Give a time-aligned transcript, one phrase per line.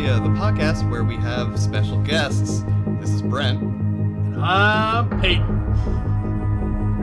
[0.00, 2.64] Trivia, the podcast where we have special guests.
[3.00, 3.60] This is Brent.
[3.60, 5.44] And I'm Peyton.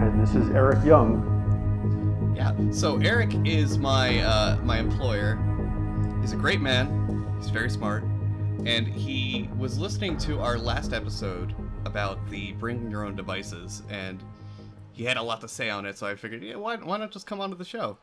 [0.02, 2.34] And this is Eric Young.
[2.36, 2.56] Yeah.
[2.72, 5.38] So Eric is my uh, my employer.
[6.22, 7.38] He's a great man.
[7.38, 8.04] He's very smart,
[8.66, 11.54] and he was listening to our last episode
[11.86, 14.24] about the bring your own devices, and
[14.94, 16.00] he had a lot to say on it.
[16.00, 18.00] So I figured, yeah, why, why not just come onto the show?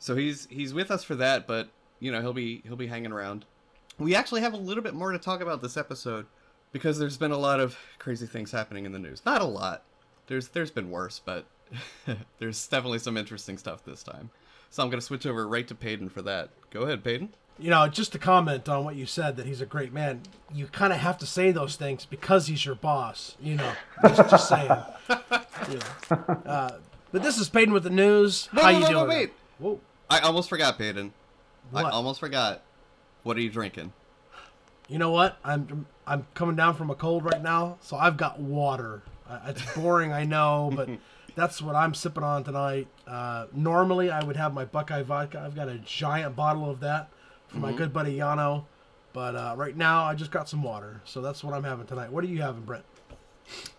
[0.00, 1.68] So he's he's with us for that, but
[2.00, 3.44] you know he'll be he'll be hanging around.
[3.98, 6.26] We actually have a little bit more to talk about this episode
[6.72, 9.22] because there's been a lot of crazy things happening in the news.
[9.24, 9.82] Not a lot.
[10.26, 11.44] There's there's been worse, but
[12.38, 14.30] there's definitely some interesting stuff this time.
[14.70, 16.50] So I'm gonna switch over right to Peyton for that.
[16.70, 17.30] Go ahead, Peyton.
[17.58, 20.66] You know, just to comment on what you said that he's a great man, you
[20.66, 23.36] kind of have to say those things because he's your boss.
[23.40, 24.70] You know, just, just saying.
[25.70, 25.78] Yeah.
[26.44, 26.78] Uh,
[27.12, 28.48] but this is Peyton with the news.
[28.52, 29.02] No, How no, you no, doing?
[29.02, 29.32] no, wait.
[29.58, 29.80] Whoa.
[30.10, 31.12] I almost forgot, Peyton.
[31.72, 32.62] I almost forgot.
[33.22, 33.92] What are you drinking?
[34.88, 35.38] You know what?
[35.44, 39.02] I'm I'm coming down from a cold right now, so I've got water.
[39.28, 40.88] Uh, it's boring, I know, but
[41.36, 42.88] that's what I'm sipping on tonight.
[43.06, 45.40] Uh, normally, I would have my Buckeye vodka.
[45.40, 47.08] I've got a giant bottle of that
[47.46, 48.64] from my good buddy Yano,
[49.12, 52.10] but uh, right now I just got some water, so that's what I'm having tonight.
[52.10, 52.84] What are you having, Brent?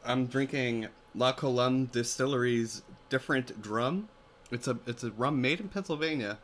[0.06, 4.10] I'm drinking La Colombe Distillery's different drum.
[4.52, 6.38] It's a it's a rum made in Pennsylvania.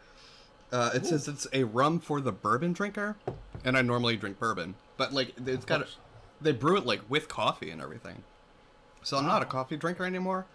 [0.72, 3.18] Uh, it says it's a rum for the bourbon drinker,
[3.64, 5.88] and I normally drink bourbon, but like it's got a,
[6.40, 8.24] they brew it like with coffee and everything.
[9.02, 10.46] So I'm not a coffee drinker anymore.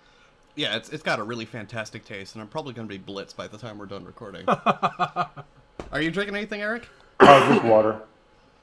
[0.54, 3.48] Yeah, it's it's got a really fantastic taste, and I'm probably gonna be blitzed by
[3.48, 4.44] the time we're done recording.
[4.48, 6.86] Are you drinking anything, Eric?
[7.20, 8.00] Oh, just water.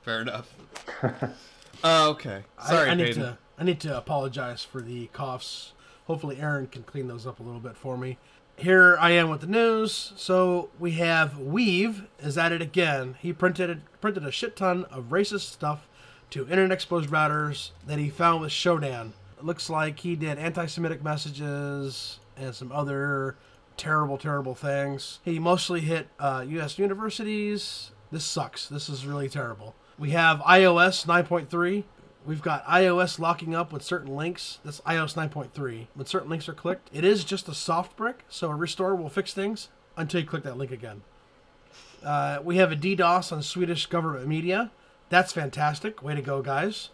[0.04, 0.54] Fair enough.
[1.84, 2.44] Uh, okay.
[2.68, 3.24] Sorry, I, I need Peyton.
[3.24, 5.72] to I need to apologize for the coughs.
[6.06, 8.20] Hopefully, Aaron can clean those up a little bit for me.
[8.62, 10.14] Here I am with the news.
[10.16, 13.16] So we have weev is at it again.
[13.20, 15.88] He printed printed a shit ton of racist stuff
[16.30, 19.14] to internet exposed routers that he found with Shodan.
[19.40, 23.36] It looks like he did anti-Semitic messages and some other
[23.78, 25.18] terrible, terrible things.
[25.26, 26.78] He mostly hit uh, U.S.
[26.78, 27.90] universities.
[28.12, 28.68] This sucks.
[28.68, 29.74] This is really terrible.
[29.98, 31.84] We have iOS 9.3.
[32.26, 34.60] We've got iOS locking up with certain links.
[34.64, 35.88] That's iOS 9.3.
[35.96, 39.10] When certain links are clicked, it is just a soft brick, so a restore will
[39.10, 41.02] fix things until you click that link again.
[42.04, 44.72] Uh, we have a DDoS on Swedish government media.
[45.10, 46.02] That's fantastic.
[46.04, 46.90] Way to go, guys.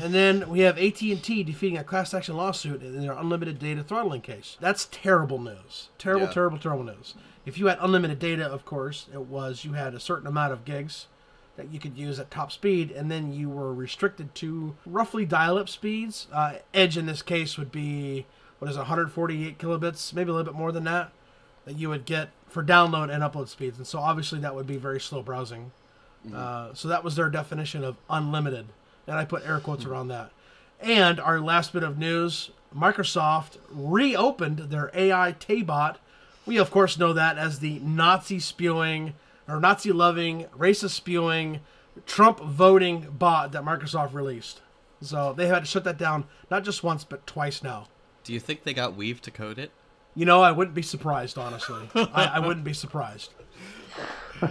[0.00, 4.22] And then we have AT&T defeating a class action lawsuit in their unlimited data throttling
[4.22, 4.56] case.
[4.60, 5.90] That's terrible news.
[5.98, 6.32] Terrible, Yeah.
[6.32, 7.14] terrible, terrible news.
[7.44, 10.64] If you had unlimited data, of course, it was you had a certain amount of
[10.64, 11.06] gigs
[11.56, 15.68] that you could use at top speed, and then you were restricted to roughly dial-up
[15.68, 16.26] speeds.
[16.32, 18.26] Uh, Edge in this case would be
[18.58, 21.12] what is it, 148 kilobits, maybe a little bit more than that,
[21.64, 23.76] that you would get for download and upload speeds.
[23.78, 25.72] And so obviously that would be very slow browsing.
[26.34, 28.66] Uh, so that was their definition of unlimited,
[29.06, 30.32] and I put air quotes around that.
[30.80, 35.96] And our last bit of news: Microsoft reopened their AI Taybot.
[36.44, 39.14] We of course know that as the Nazi spewing
[39.48, 41.60] or Nazi loving, racist spewing,
[42.04, 44.60] Trump voting bot that Microsoft released.
[45.00, 47.88] So they had to shut that down not just once but twice now.
[48.24, 49.70] Do you think they got weev to code it?
[50.14, 51.88] You know, I wouldn't be surprised, honestly.
[51.94, 53.34] I, I wouldn't be surprised.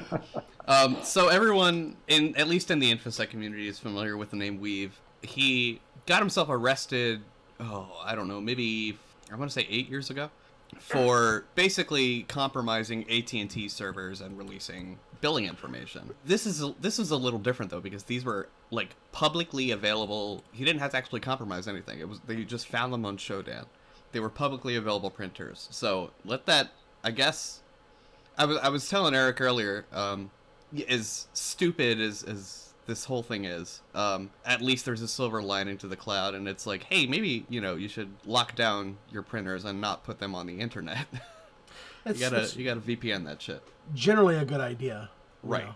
[0.68, 4.60] Um, so everyone, in at least in the InfoSec community, is familiar with the name
[4.60, 4.92] weev.
[5.22, 7.22] He got himself arrested.
[7.60, 8.98] Oh, I don't know, maybe
[9.32, 10.30] I want to say eight years ago,
[10.80, 16.14] for basically compromising AT and T servers and releasing billing information.
[16.26, 20.44] This is this is a little different though because these were like publicly available.
[20.52, 22.00] He didn't have to actually compromise anything.
[22.00, 23.66] It was they just found them on Shodan.
[24.12, 25.68] They were publicly available printers.
[25.72, 26.70] So let that.
[27.04, 27.62] I guess
[28.38, 30.32] I was I was telling Eric earlier, um,
[30.88, 35.78] as stupid as as this whole thing is, um, at least there's a silver lining
[35.80, 39.22] to the cloud, and it's like, hey, maybe you know you should lock down your
[39.24, 41.08] printers and not put them on the internet.
[42.06, 43.62] you gotta you gotta VPN that shit.
[43.94, 45.10] generally a good idea.
[45.44, 45.64] you Right.
[45.66, 45.76] know.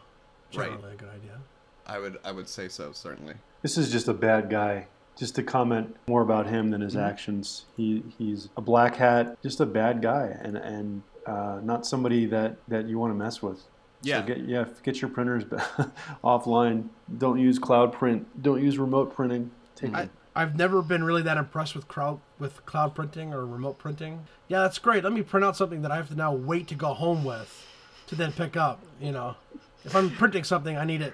[0.55, 0.69] Right.
[0.71, 1.39] Generally a good idea.
[1.85, 3.35] I would I would say so certainly.
[3.61, 4.87] This is just a bad guy.
[5.17, 7.03] Just to comment more about him than his Mm-hmm.
[7.03, 12.25] actions, he he's a black hat, just a bad guy, and and uh, not somebody
[12.27, 13.63] that that you want to mess with.
[14.01, 14.21] Yeah.
[14.21, 15.43] So get yeah, get your printers
[16.23, 16.89] offline.
[17.17, 18.41] Don't use cloud print.
[18.41, 19.51] Don't use remote printing.
[19.75, 23.77] Take I, I've never been really that impressed with crowd with cloud printing or remote
[23.77, 24.25] printing.
[24.47, 25.03] Yeah, that's great.
[25.03, 27.67] Let me print out something that I have to now wait to go home with
[28.07, 28.81] to then pick up.
[29.01, 29.35] You know,
[29.83, 31.13] if I'm printing something, I need it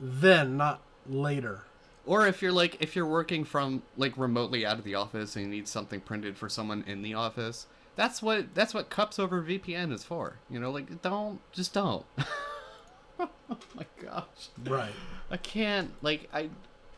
[0.00, 1.62] then, not later.
[2.06, 5.46] Or if you're like if you're working from like remotely out of the office and
[5.46, 9.42] you need something printed for someone in the office, that's what that's what CUPS over
[9.42, 10.38] VPN is for.
[10.50, 12.04] You know, like don't just don't.
[13.18, 13.28] oh
[13.74, 14.48] my gosh.
[14.64, 14.92] Right.
[15.30, 16.50] I can't like I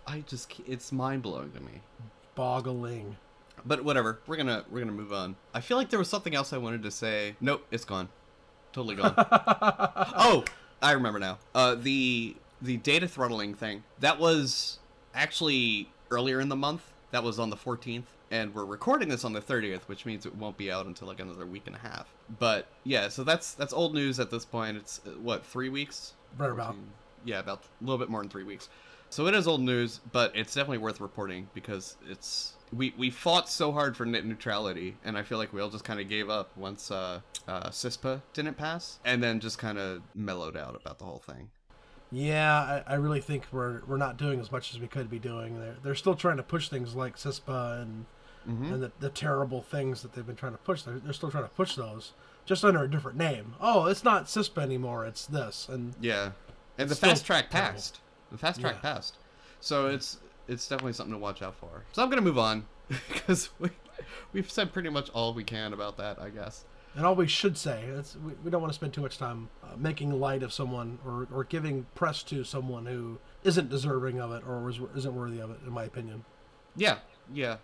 [0.07, 1.81] I just it's mind blowing to me.
[2.35, 3.17] Boggling.
[3.65, 5.37] But whatever, we're gonna we're gonna move on.
[5.53, 7.37] I feel like there was something else I wanted to say.
[7.41, 8.09] Nope, it's gone,
[8.73, 9.15] totally gone.
[9.17, 10.45] oh,
[10.81, 11.39] I remember now.
[11.55, 14.79] Uh, the the data throttling thing that was
[15.15, 16.93] actually earlier in the month.
[17.13, 20.35] That was on the 14th, and we're recording this on the 30th, which means it
[20.35, 22.13] won't be out until like another week and a half.
[22.39, 24.77] But yeah, so that's that's old news at this point.
[24.77, 26.15] It's uh, what three weeks?
[26.39, 26.75] Right about.
[26.75, 26.85] 14
[27.25, 28.69] Yeah, about a little bit more than three weeks.
[29.11, 33.49] So it is old news, but it's definitely worth reporting because it's we we fought
[33.49, 36.29] so hard for net neutrality, and I feel like we all just kind of gave
[36.29, 40.99] up once uh, uh, CISPA didn't pass, and then just kind of mellowed out about
[40.99, 41.51] the whole thing.
[42.11, 45.19] Yeah, I, I really think we're we're not doing as much as we could be
[45.19, 45.59] doing.
[45.59, 48.07] They're they're still trying to push things like CISPA and
[48.49, 48.73] Mm-hmm.
[48.75, 50.83] and the, the terrible things that they've been trying to push.
[50.83, 52.13] They're, they're still trying to push those,
[52.45, 53.55] just under a different name.
[53.61, 55.05] Oh, it's not CISPA anymore.
[55.05, 55.69] It's this.
[55.69, 56.31] And Yeah,
[56.79, 57.73] and the fast track terrible.
[57.73, 58.01] passed.
[58.31, 58.81] The fast track Yeah.
[58.95, 59.17] passed,
[59.61, 61.83] so it's it's definitely something to watch out for.
[61.93, 62.67] So I'm gonna move on
[63.13, 63.71] because we
[64.33, 66.65] we've said pretty much all we can about that, I guess.
[66.95, 69.49] and all we should say is we, we don't want to spend too much time
[69.65, 74.31] uh, making light of someone or, or giving press to someone who isn't deserving of
[74.33, 76.25] it or was, isn't worthy of it, in my opinion.
[76.77, 76.99] Yeah,
[77.35, 77.57] yeah,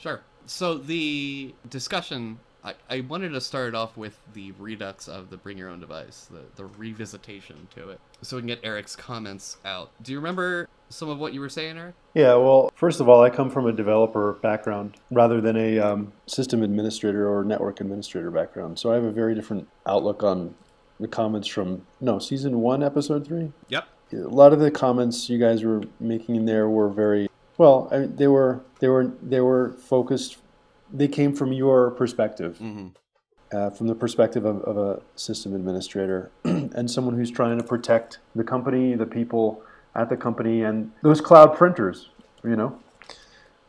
[0.00, 0.22] sure.
[0.46, 5.56] So the discussion, I, I wanted to start off with the redux of the bring
[5.56, 9.90] your own device, the, the revisitation to it, so we can get Eric's comments out.
[10.02, 11.94] Do you remember some of what you were saying, Eric?
[12.14, 16.12] Yeah, well, first of all, I come from a developer background rather than a um,
[16.26, 18.78] system administrator or network administrator background.
[18.78, 20.54] So I have a very different outlook on
[20.98, 23.52] the comments from, no, season one, episode three.
[23.68, 23.86] Yep.
[24.12, 27.88] A lot of the comments you guys were making in there were very well.
[27.92, 30.38] I mean, they were they were they were focused.
[30.92, 32.88] They came from your perspective, Mm-hmm.
[33.56, 38.18] uh, from the perspective of, of a system administrator and someone who's trying to protect
[38.34, 39.62] the company, the people
[39.94, 42.08] at the company, and those cloud printers.
[42.42, 42.78] You know.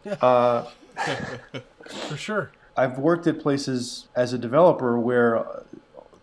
[0.06, 0.14] Yeah.
[0.14, 0.70] Uh,
[2.10, 2.52] For sure.
[2.78, 5.46] I've worked at places as a developer where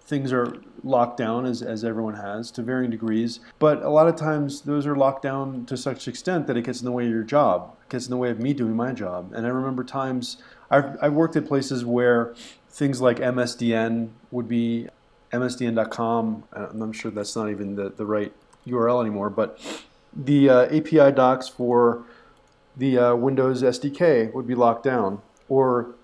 [0.09, 3.41] things are locked down, as, as everyone has, to varying degrees.
[3.59, 6.81] But a lot of times, those are locked down to such extent that it gets
[6.81, 8.93] in the way of your job, it gets in the way of me doing my
[8.93, 9.33] job.
[9.35, 10.39] And I remember times
[10.71, 12.35] I've, I've worked at places where
[12.71, 14.89] things like MSDN would be
[15.31, 16.45] MSDN.com.
[16.53, 18.33] I'm sure that's not even the, the right
[18.67, 19.61] URL anymore, but
[20.17, 22.05] the uh, API docs for
[22.77, 25.21] the uh, Windows SDK would be locked down,
[25.51, 25.95] or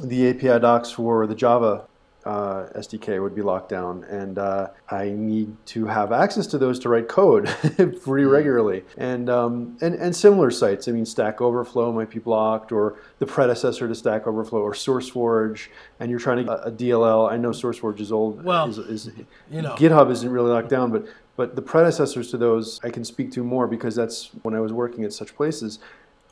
[0.00, 1.86] the API docs for the Java
[2.24, 6.78] uh, SDK would be locked down, and uh, I need to have access to those
[6.80, 8.84] to write code pretty regularly.
[8.96, 13.26] And, um, and and similar sites, I mean, Stack Overflow might be blocked, or the
[13.26, 15.68] predecessor to Stack Overflow, or SourceForge,
[16.00, 17.30] and you're trying to get a DLL.
[17.30, 18.42] I know SourceForge is old.
[18.42, 19.10] Well, is, is,
[19.50, 19.74] you know.
[19.74, 21.06] GitHub isn't really locked down, but
[21.36, 24.72] but the predecessors to those I can speak to more because that's when I was
[24.72, 25.78] working at such places,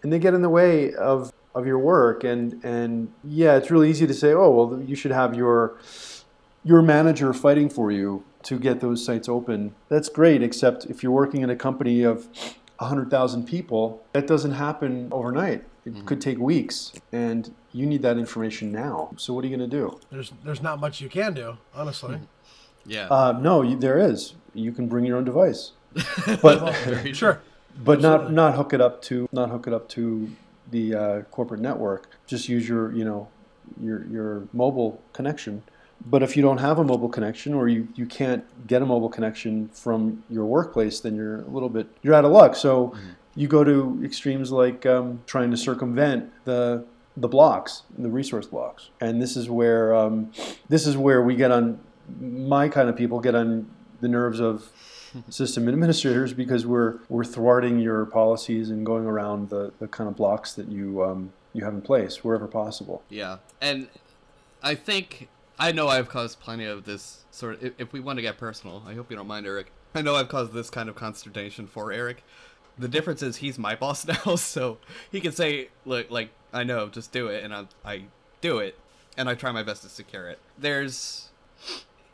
[0.02, 2.24] and they get in the way of of your work.
[2.24, 5.76] And and yeah, it's really easy to say, oh well, you should have your
[6.64, 9.74] your manager fighting for you to get those sites open.
[9.88, 12.28] That's great, except if you're working in a company of
[12.78, 15.64] 100,000 people, that doesn't happen overnight.
[15.84, 19.10] It could take weeks, and you need that information now.
[19.16, 19.98] So what are you going to do?
[20.12, 22.20] There's there's not much you can do, honestly.
[22.86, 23.08] Yeah.
[23.08, 24.34] Uh, no, you, there is.
[24.54, 25.72] You can bring your own device,
[26.42, 27.40] but Very Sure.
[27.84, 30.30] but not not hook it up to not hook it up to
[30.70, 32.08] the uh, corporate network.
[32.26, 33.28] Just use your you know
[33.80, 35.62] your your mobile connection.
[36.04, 39.08] But if you don't have a mobile connection or you, you can't get a mobile
[39.08, 42.56] connection from your workplace, then you're a little bit you're out of luck.
[42.56, 42.94] So
[43.34, 46.84] you go to extremes like um, trying to circumvent the
[47.16, 50.32] the blocks, the resource blocks, and this is where um,
[50.68, 51.78] this is where we get on
[52.20, 54.70] my kind of people get on the nerves of
[55.28, 60.16] system administrators because we're we're thwarting your policies and going around the, the kind of
[60.16, 63.02] blocks that you um, you have in place wherever possible.
[63.08, 63.88] Yeah, and
[64.62, 65.28] I think
[65.58, 67.74] I know I've caused plenty of this sort of.
[67.78, 69.72] If, we want to get personal, I hope you don't mind, Eric.
[69.94, 72.24] I know I've caused this kind of consternation for Eric.
[72.78, 74.78] The difference is he's my boss now, so
[75.10, 78.04] he can say, "Look, like I know, just do it," and I I
[78.40, 78.78] do it,
[79.16, 80.38] and I try my best to secure it.
[80.58, 81.28] There's,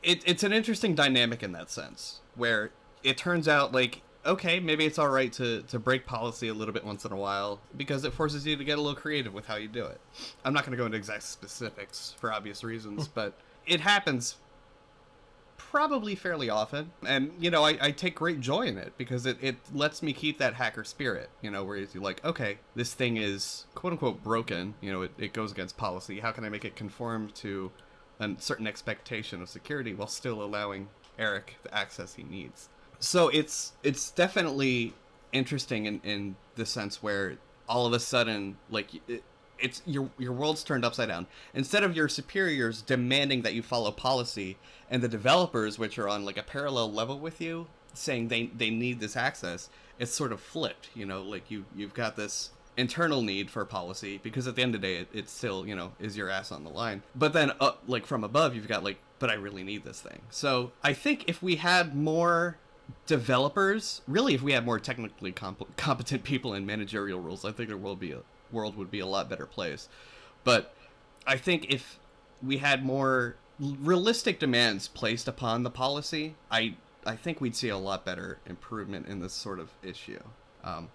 [0.03, 2.71] it, it's an interesting dynamic in that sense, where
[3.03, 6.75] it turns out like okay, maybe it's all right to to break policy a little
[6.75, 9.47] bit once in a while because it forces you to get a little creative with
[9.47, 10.01] how you do it.
[10.45, 13.13] I'm not going to go into exact specifics for obvious reasons, hmm.
[13.15, 13.35] but
[13.67, 14.37] it happens
[15.57, 16.93] probably fairly often.
[17.07, 20.13] And, you know, I, I take great joy in it because it, it lets me
[20.13, 24.23] keep that hacker spirit, you know, where you're like, okay, this thing is quote unquote
[24.23, 26.21] broken, you know, it, it goes against policy.
[26.21, 27.71] How can I make it conform to
[28.19, 30.89] a certain expectation of security while still allowing
[31.19, 32.71] Eric the access he needs?
[33.01, 34.95] So it's it's definitely
[35.33, 37.37] interesting in in the sense where
[37.69, 39.23] all of a sudden like it,
[39.59, 41.27] it's your your world's turned upside down.
[41.55, 44.57] Instead of your superiors demanding that you follow policy
[44.91, 48.71] and the developers which are on like a parallel level with you saying they they
[48.71, 53.23] need this access, it's sort of flipped, you know, like you you've got this internal
[53.23, 55.91] need for policy because at the end of the day it, it still you know
[55.99, 57.03] is your ass on the line.
[57.15, 60.21] But then up like from above you've got like but i really need this thing.
[60.31, 62.59] So i think if we had more
[63.07, 67.69] developers really if we had more technically comp- competent people in managerial roles i think
[67.69, 68.21] the world be a
[68.53, 69.89] world would be a lot better place
[70.45, 70.75] but
[71.27, 71.99] i think if
[72.43, 76.75] we had more realistic demands placed upon the policy i
[77.07, 80.21] i think we'd see a lot better improvement in this sort of issue
[80.65, 80.91] um,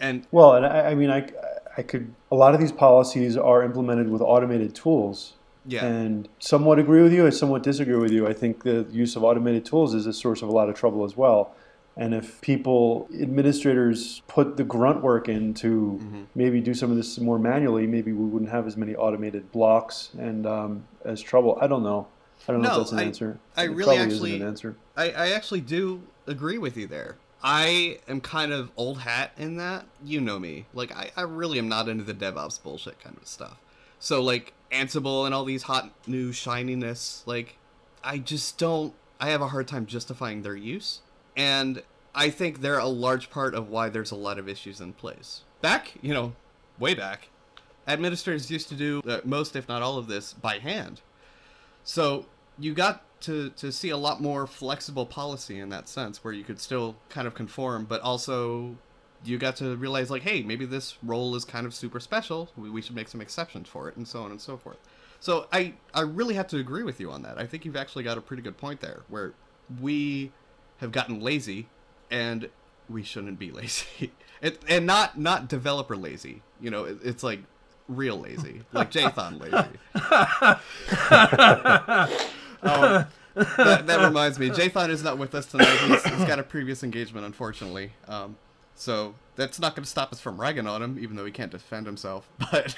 [0.00, 1.28] and Well, and I, I mean, I,
[1.76, 2.14] I could.
[2.30, 5.34] A lot of these policies are implemented with automated tools,
[5.68, 7.26] yeah and somewhat agree with you.
[7.26, 8.26] I somewhat disagree with you.
[8.26, 11.04] I think the use of automated tools is a source of a lot of trouble
[11.04, 11.54] as well.
[11.96, 16.22] And if people, administrators, put the grunt work in to Mm-hmm.
[16.34, 20.10] maybe do some of this more manually, maybe we wouldn't have as many automated blocks
[20.18, 21.58] and um, as trouble.
[21.60, 22.06] I don't know.
[22.46, 23.38] I don't know if that's an I- answer.
[23.56, 24.76] I It really actually- an answer.
[24.96, 27.16] I, I actually do agree with you there.
[27.42, 29.86] I am kind of old hat in that.
[30.04, 30.66] You know me.
[30.74, 33.58] Like, I, I really am not into the DevOps bullshit kind of stuff.
[34.00, 37.56] So, like, Ansible and all these hot new shininess, like,
[38.04, 38.94] I just don't.
[39.20, 41.00] I have a hard time justifying their use.
[41.36, 41.82] And
[42.14, 45.42] I think they're a large part of why there's a lot of issues in place.
[45.60, 46.34] Back, you know,
[46.78, 47.28] way back,
[47.86, 51.00] administrators used to do uh, most, if not all of this, by hand.
[51.84, 52.26] So
[52.58, 56.44] you got to to see a lot more flexible policy in that sense, where you
[56.44, 58.76] could still kind of conform, but also
[59.24, 62.50] you got to realize like, hey, maybe this role is kind of super special.
[62.56, 64.78] We, we should make some exceptions for it, and so on and so forth.
[65.20, 67.38] So I I really have to agree with you on that.
[67.38, 69.32] I think you've actually got a pretty good point there, where
[69.80, 70.32] we
[70.78, 71.68] have gotten lazy,
[72.10, 72.48] and
[72.88, 76.42] we shouldn't be lazy, it, and not not developer lazy.
[76.60, 77.40] You know, it, it's like
[77.88, 79.78] real lazy, like Jathan lazy.
[82.62, 85.68] Oh, that, that reminds me, Jathan is not with us tonight.
[85.86, 87.92] He's, he's got a previous engagement, unfortunately.
[88.08, 88.36] Um,
[88.78, 91.50] so that's not going to stop us from ragging on him, even though he can't
[91.50, 92.28] defend himself.
[92.52, 92.76] But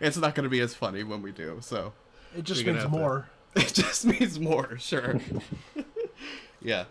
[0.00, 1.58] it's not going to be as funny when we do.
[1.60, 1.92] So
[2.36, 3.28] It just means have to- more.
[3.56, 5.20] it just means more, sure.
[6.62, 6.84] yeah.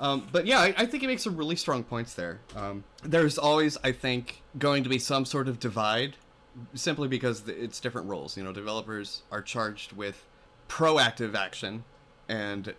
[0.00, 2.40] Um, but yeah, I, I think he makes some really strong points there.
[2.56, 6.16] Um, there's always, I think, going to be some sort of divide,
[6.74, 8.36] simply because it's different roles.
[8.36, 10.24] You know, developers are charged with
[10.68, 11.84] proactive action,
[12.28, 12.74] and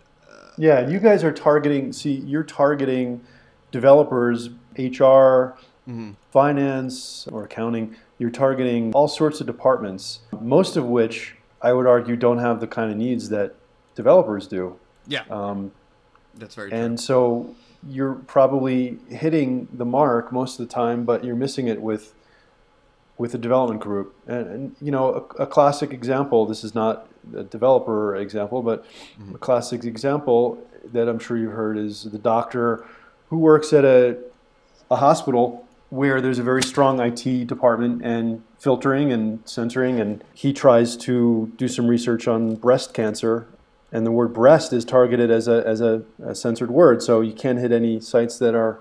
[0.58, 1.92] Yeah, you guys are targeting.
[1.92, 3.22] See, you're targeting
[3.70, 5.54] developers, HR,
[6.30, 7.96] finance, or accounting.
[8.18, 12.66] You're targeting all sorts of departments, most of which I would argue don't have the
[12.66, 13.54] kind of needs that
[13.94, 14.76] developers do.
[15.06, 15.72] yeah, Um,
[16.34, 16.78] that's very true.
[16.78, 17.54] and so
[17.88, 22.12] you're probably hitting the mark most of the time, but you're missing it with
[23.18, 24.14] with a development group.
[24.26, 26.44] And, and you know, a, a classic example.
[26.44, 28.84] This is not a developer example, but
[29.34, 30.58] a classic example
[30.92, 32.84] that I'm sure you've heard is the doctor
[33.30, 34.18] who works at a
[34.90, 40.52] a hospital where there's a very strong IT department and filtering and censoring, and he
[40.52, 43.46] tries to do some research on breast cancer,
[43.92, 47.32] and the word breast is targeted as a as a, a censored word, so you
[47.32, 48.80] can't hit any sites that are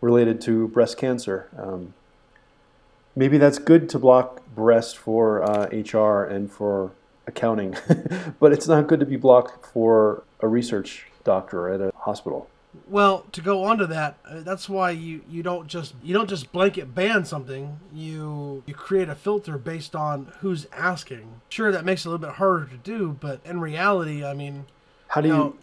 [0.00, 1.48] related to breast cancer.
[1.56, 1.94] Um,
[3.14, 6.90] maybe that's good to block breast for uh, HR and for
[7.26, 7.76] accounting,
[8.40, 12.48] but it's not good to be blocked for a research doctor at a hospital.
[12.88, 16.28] Well, to go on to that, uh, that's why you, you don't just you don't
[16.28, 17.78] just blanket ban something.
[17.92, 21.40] You you create a filter based on who's asking.
[21.48, 24.64] Sure, that makes it a little bit harder to do, but in reality, I mean,
[25.08, 25.34] How do you?
[25.34, 25.56] No.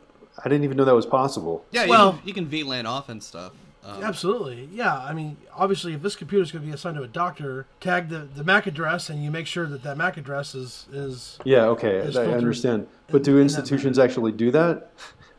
[0.43, 1.65] I didn't even know that was possible.
[1.71, 3.53] yeah, you, well- can, you can VLAN off and stuff.
[3.83, 4.97] Um, absolutely, yeah.
[4.99, 8.09] I mean, obviously, if this computer is going to be assigned to a doctor, tag
[8.09, 11.65] the, the MAC address, and you make sure that that MAC address is is Yeah,
[11.67, 12.87] okay, It's I I understand.
[13.07, 14.91] But do in that institutions actually do that?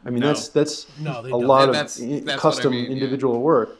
[0.04, 0.28] I mean, No.
[0.28, 1.44] that's that's No, a don't.
[1.46, 2.90] lot And of that's- i- that's what I custom mean, yeah.
[2.90, 3.76] individual work.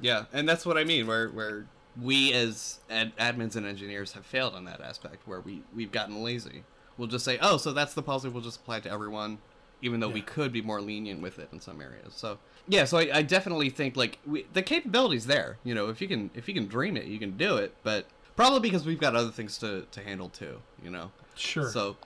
[0.00, 1.06] Yeah, and that's what I mean.
[1.06, 1.66] Where where
[2.00, 6.22] we as ad- admins and engineers have failed on that aspect, where we we've gotten
[6.22, 6.64] lazy.
[6.96, 8.28] We'll just say, oh, so that's the policy.
[8.28, 9.38] We'll just apply it to everyone,
[9.82, 12.12] even though we could be more lenient with it in some areas.
[12.14, 15.58] So yeah, so I, I definitely think like we, the capability's there.
[15.64, 17.74] You know, if you can if you can dream it, you can do it.
[17.82, 18.06] But
[18.36, 20.58] probably because we've got other things to to handle too.
[20.82, 21.10] You know.
[21.34, 21.68] sure.
[21.70, 21.96] So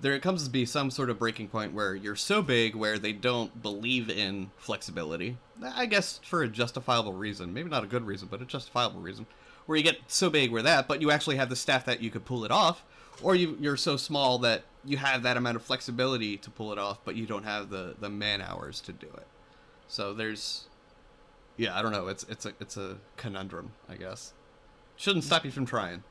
[0.00, 3.12] there comes to be some sort of breaking point where you're so big where they
[3.12, 5.36] don't believe in flexibility.
[5.62, 9.26] I guess for a justifiable reason, maybe not a good reason, but a justifiable reason.
[9.66, 12.10] Where you get so big where that, but you actually have the staff that you
[12.10, 12.82] could pull it off,
[13.22, 16.78] or you you're so small that you have that amount of flexibility to pull it
[16.78, 19.26] off, but you don't have the the man hours to do it.
[19.86, 20.68] So there's,
[21.56, 22.08] yeah, I don't know.
[22.08, 24.32] It's it's a it's a conundrum, I guess.
[24.96, 26.02] Shouldn't stop you from trying.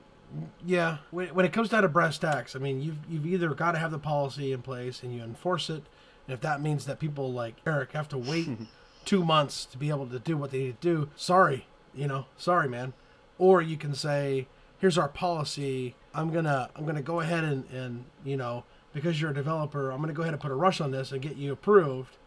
[0.65, 3.71] Yeah, when, when it comes down to brass tacks, I mean, you've you've either got
[3.71, 5.83] to have the policy in place and you enforce it,
[6.27, 8.49] and if that means that people like Eric have to wait
[9.05, 12.25] two months to be able to do what they need to do, sorry, you know,
[12.37, 12.93] sorry, man.
[13.37, 14.47] Or you can say,
[14.79, 15.95] here's our policy.
[16.13, 20.01] I'm gonna I'm gonna go ahead and and you know because you're a developer, I'm
[20.01, 22.17] gonna go ahead and put a rush on this and get you approved.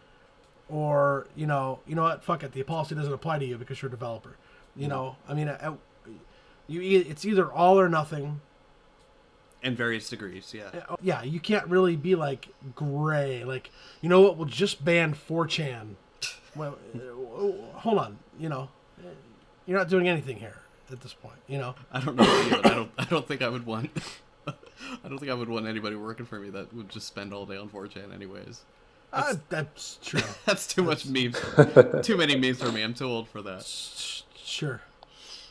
[0.69, 2.25] Or you know, you know what?
[2.25, 2.53] Fuck it.
[2.53, 4.37] The policy doesn't apply to you because you're a developer.
[4.75, 4.91] You mm-hmm.
[4.91, 5.75] know, I mean, I,
[6.67, 8.41] you e- it's either all or nothing.
[9.63, 10.71] In various degrees, yeah.
[10.89, 13.45] Uh, Yeah, you can't really be like gray.
[13.45, 14.37] Like, you know what?
[14.37, 15.95] We'll just ban 4chan.
[16.57, 18.19] Well, uh, hold on.
[18.39, 18.69] You know,
[19.67, 20.57] you're not doing anything here
[20.91, 21.39] at this point.
[21.47, 21.75] You know.
[21.93, 23.91] I don't know I don't I don't think I would want
[24.47, 27.47] I don't think I would want anybody working for me that would just spend all
[27.47, 28.63] day on 4chan anyways.
[29.13, 30.23] Uh, that's true.
[30.47, 31.37] That's too much memes.
[32.03, 32.81] too many memes for me.
[32.83, 33.63] I'm too old for that.
[34.35, 34.81] Sure,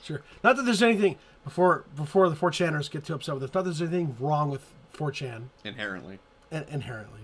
[0.04, 0.22] sure.
[0.44, 3.54] Not that there's anything before before the 4chaners get too upset with this.
[3.54, 4.66] Not that there's anything wrong with
[4.96, 6.20] 4chan Inherently.
[6.52, 7.22] in- inherently.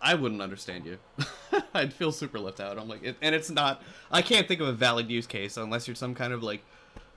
[0.00, 0.98] I wouldn't understand you.
[1.74, 2.76] I'd feel super left out.
[2.78, 3.82] I'm like, it, and it's not.
[4.10, 6.62] I can't think of a valid use case unless you're some kind of like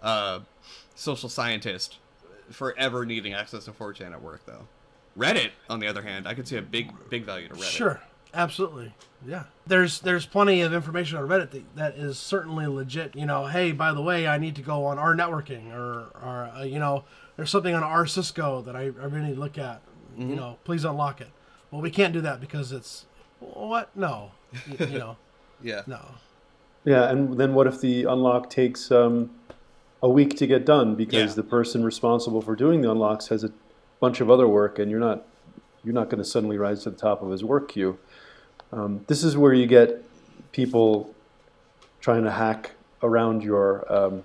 [0.03, 0.41] uh,
[0.93, 1.97] social scientist
[2.51, 4.67] forever needing access to 4chan at work, though.
[5.17, 7.63] Reddit, on the other hand, I could see a big, big value to Reddit.
[7.71, 8.01] Sure,
[8.35, 8.93] absolutely.
[9.25, 9.43] Yeah.
[9.65, 13.15] There's there's plenty of information on Reddit that, that is certainly legit.
[13.15, 16.51] You know, hey, by the way, I need to go on our networking, or or
[16.55, 17.03] uh, you know,
[17.37, 19.81] there's something on our Cisco that I, I really need to look at.
[20.17, 21.27] You know, please unlock it.
[21.71, 23.05] Well, we can't do that because it's
[23.41, 23.89] what?
[23.97, 24.31] No,
[24.79, 25.17] you, you know,
[25.61, 25.81] Yeah.
[25.87, 25.99] no.
[26.85, 29.31] Yeah, and then what if the unlock takes um,
[30.01, 31.35] a week to get done because Yeah.
[31.35, 33.51] the person responsible for doing the unlocks has a
[33.99, 35.25] bunch of other work, and you're not
[35.83, 37.97] you're not going to suddenly rise to the top of his work queue.
[38.75, 40.03] Um, this is where you get
[40.51, 41.13] people
[42.01, 42.71] trying to hack
[43.01, 43.91] around your.
[43.91, 44.23] Um,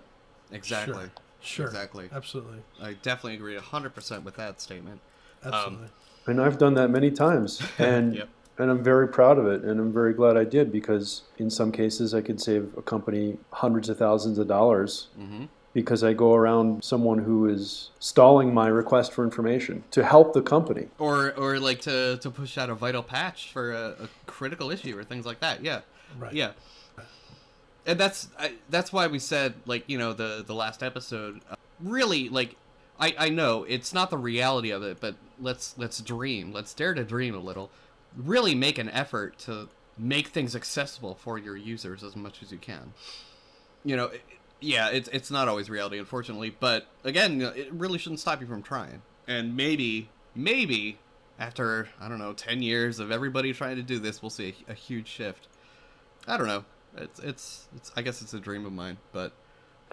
[0.53, 1.05] Exactly.
[1.40, 1.66] Sure.
[1.66, 2.09] Exactly.
[2.12, 2.59] Absolutely.
[2.83, 5.01] I definitely agree 100% with that statement.
[5.44, 5.87] Absolutely.
[6.27, 8.29] and I've done that many times, and Yep.
[8.59, 11.72] and I'm very proud of it, and I'm very glad I did because in some
[11.72, 16.35] cases I could save a company hundreds of thousands of dollars hmm because I go
[16.35, 20.88] around someone who is stalling my request for information to help the company.
[20.98, 24.98] Or, or like to, to push out a vital patch for a, a critical issue
[24.98, 25.62] or things like that.
[25.62, 25.80] Yeah.
[26.18, 26.33] Right.
[26.33, 26.52] Yeah.
[27.87, 31.56] And that's I, that's why we said like you know the the last episode uh,
[31.83, 32.54] really like
[32.98, 36.92] I I know it's not the reality of it but let's let's dream let's dare
[36.92, 37.70] to dream a little
[38.16, 42.59] really make an effort to make things accessible for your users as much as you
[42.59, 42.92] can
[43.83, 44.22] you know it,
[44.61, 48.62] yeah it's it's not always reality unfortunately but again it really shouldn't stop you from
[48.62, 50.99] trying and maybe maybe
[51.38, 54.73] after I don't know 10 years of everybody trying to do this we'll see a,
[54.73, 55.49] a huge shift
[56.27, 56.64] I don't know.
[56.96, 57.92] It's it's it's.
[57.96, 59.33] I guess it's a dream of mine, but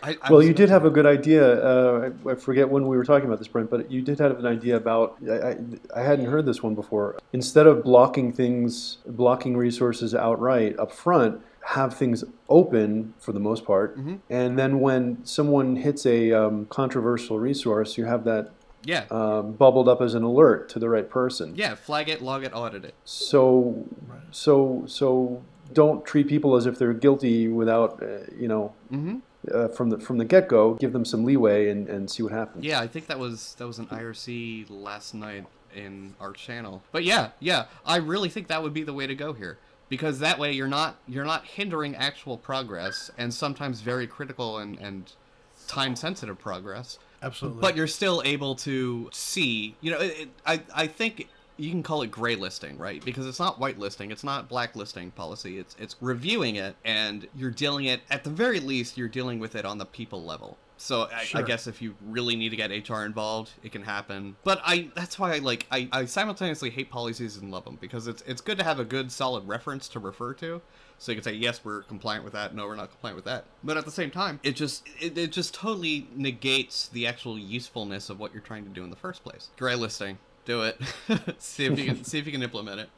[0.01, 0.17] I.
[0.21, 1.63] I Well, you did have a good idea.
[1.63, 4.37] Uh, I, I forget when we were talking about this, Brent, but you did have
[4.39, 5.17] an idea about.
[5.29, 5.57] I, I,
[5.95, 7.17] I hadn't heard this one before.
[7.33, 11.41] Instead of blocking things, blocking resources outright up front,
[11.75, 14.19] have things open for the most part, Mhm.
[14.29, 18.51] and then when someone hits a um, controversial resource, you have that
[18.85, 19.03] Yeah.
[19.11, 21.53] um, bubbled up as an alert to the right person.
[21.55, 21.75] yeah.
[21.75, 22.93] Flag it, log it, audit it.
[23.03, 24.21] So, Right.
[24.31, 25.41] so, so,
[25.73, 29.17] don't treat people as if they're guilty without, uh, you know, Mm-hmm.
[29.53, 30.75] uh, from the from the get go.
[30.75, 32.63] Give them some leeway and, and see what happens.
[32.63, 36.81] Yeah, I think that was that was an IRC last night in our channel.
[36.93, 39.57] But yeah, yeah, I really think that would be the way to go here
[39.89, 44.77] because that way you're not you're not hindering actual progress and sometimes very critical and
[44.79, 45.13] and
[45.67, 46.99] time sensitive progress.
[47.23, 47.61] Absolutely.
[47.61, 51.81] but you're still able to see you know it, it, i i think you can
[51.81, 55.75] call it gray listing right because it's not white listing it's not blacklisting policy it's
[55.79, 59.65] it's reviewing it and you're dealing it at the very least you're dealing with it
[59.65, 63.03] on the people level so I, I guess if you really need to get hr
[63.03, 64.35] involved it can happen.
[64.43, 68.07] But i that's why i like I, I simultaneously hate policies and love them because
[68.07, 70.61] it's it's good to have a good solid reference to refer to.
[70.99, 72.55] So you can say yes we're compliant with that.
[72.55, 73.45] No we're not compliant with that.
[73.63, 78.09] But at the same time it just it, it just totally negates the actual usefulness
[78.09, 79.49] of what you're trying to do in the first place.
[79.57, 80.17] Gray listing.
[80.45, 80.79] Do it.
[81.39, 82.89] See if you can see if you can implement it.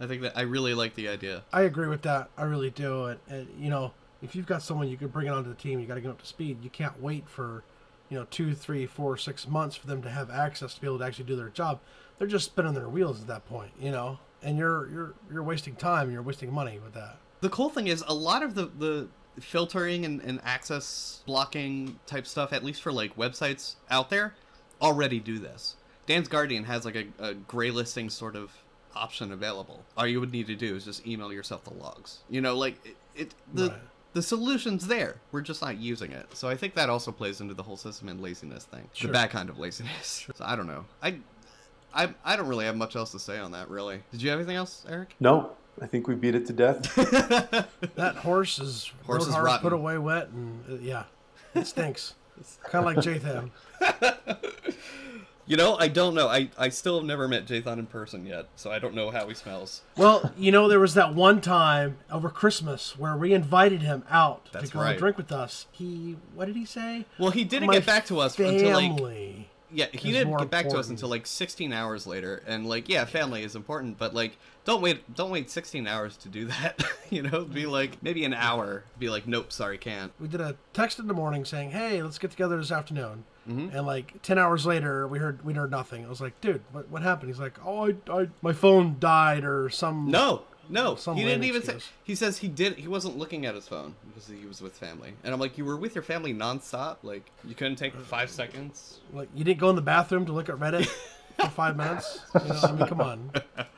[0.00, 1.42] I think that i really like the idea.
[1.52, 2.30] I agree with that.
[2.36, 3.06] I really do.
[3.06, 5.80] And, and you know, if you've got someone you can bring it onto the team,
[5.80, 6.58] you got to get up to speed.
[6.62, 7.62] You can't wait for,
[8.08, 10.98] you know, two, three, four, six months for them to have access to be able
[10.98, 11.80] to actually do their job.
[12.18, 14.18] They're just spinning their wheels at that point, you know.
[14.42, 16.10] And you're you're you're wasting time.
[16.10, 17.18] You're wasting money with that.
[17.40, 19.08] the cool thing is a lot of the the
[19.40, 24.34] filtering and, and access blocking type stuff at least for like websites out there
[24.82, 25.76] already do this
[26.08, 28.50] DansGuardian has like a, a gray listing sort of
[28.96, 29.84] option available.
[29.96, 32.20] All you would need to do is just email yourself the logs.
[32.30, 33.78] You know, like it, it the Right.
[34.14, 35.16] The solution's there.
[35.32, 36.34] We're just not using it.
[36.36, 38.88] So I think that also plays into the whole system and laziness thing.
[38.92, 39.08] Sure.
[39.08, 40.26] The bad kind of laziness.
[40.34, 40.84] So I don't know.
[41.02, 41.18] I
[41.94, 44.00] I I don't really have much else to say on that really.
[44.12, 45.14] Did you have anything else, Eric?
[45.20, 46.94] No, I think we beat it to death.
[47.96, 49.62] That horse is Horse is hard, rotten.
[49.62, 51.04] put away wet, and uh, yeah,
[51.54, 52.14] it stinks.
[52.64, 53.50] kind of like Jathan.
[55.48, 56.28] You know, I don't know.
[56.28, 59.26] I, I still have never met Jathan in person yet, so I don't know how
[59.28, 59.80] he smells.
[59.96, 64.48] Well, you know, there was that one time over Christmas where we invited him out
[64.52, 64.90] That's to go right.
[64.90, 65.66] and drink with us.
[65.72, 67.06] He, what did he say?
[67.18, 69.27] Well, he didn't My get back to us until like family.
[69.72, 73.04] Yeah, he didn't get back to us until like 16 hours later, and like yeah,
[73.04, 76.82] family is important, but like don't wait don't wait 16 hours to do that.
[77.10, 78.84] you know, be like maybe an hour.
[78.98, 80.12] Be like nope, sorry, can't.
[80.18, 83.76] we did a text in the morning saying, "Hey, let's get together this afternoon." Mm-hmm.
[83.76, 86.04] And like ten hours later, we heard we heard nothing.
[86.04, 89.44] I was like, "Dude, what, what happened?" He's like, "Oh, I, I my phone died
[89.44, 91.78] or some." No, no, Some he didn't even say.
[92.04, 92.76] He says he did.
[92.76, 95.64] He wasn't looking at his phone because he was with family, and I'm like, you
[95.64, 96.98] were with your family nonstop.
[97.02, 99.00] Like you couldn't take five seconds.
[99.12, 100.86] Like you didn't go in the bathroom to look at Reddit
[101.40, 102.20] for five minutes.
[102.34, 103.30] You know, I mean, come on.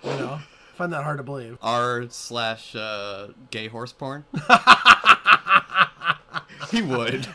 [0.02, 1.58] You know, I find that hard to believe.
[1.62, 4.24] R slash uh, gay horse porn.
[6.70, 7.26] he would.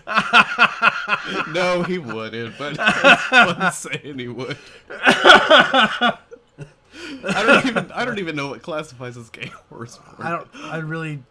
[1.53, 2.57] no, he wouldn't.
[2.57, 4.57] But it's fun saying he would.
[7.27, 7.91] I don't even.
[7.91, 10.27] I don't even know what classifies as gay horse porn.
[10.27, 10.47] I don't.
[10.55, 11.23] I really,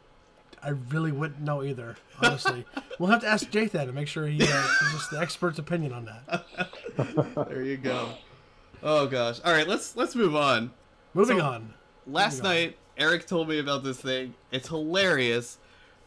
[0.62, 1.96] I really wouldn't know either.
[2.22, 2.64] Honestly,
[2.98, 5.92] we'll have to ask Jathan and make sure he uh, gives us the expert's opinion
[5.92, 6.44] on that.
[7.48, 8.10] There you go.
[8.82, 9.40] Oh gosh.
[9.44, 9.66] All right.
[9.66, 10.70] Let's let's move on.
[11.14, 11.74] Moving So- on.
[12.06, 12.54] Last Moving on.
[12.56, 14.34] night, Eric told me about this thing.
[14.52, 15.58] It's hilarious.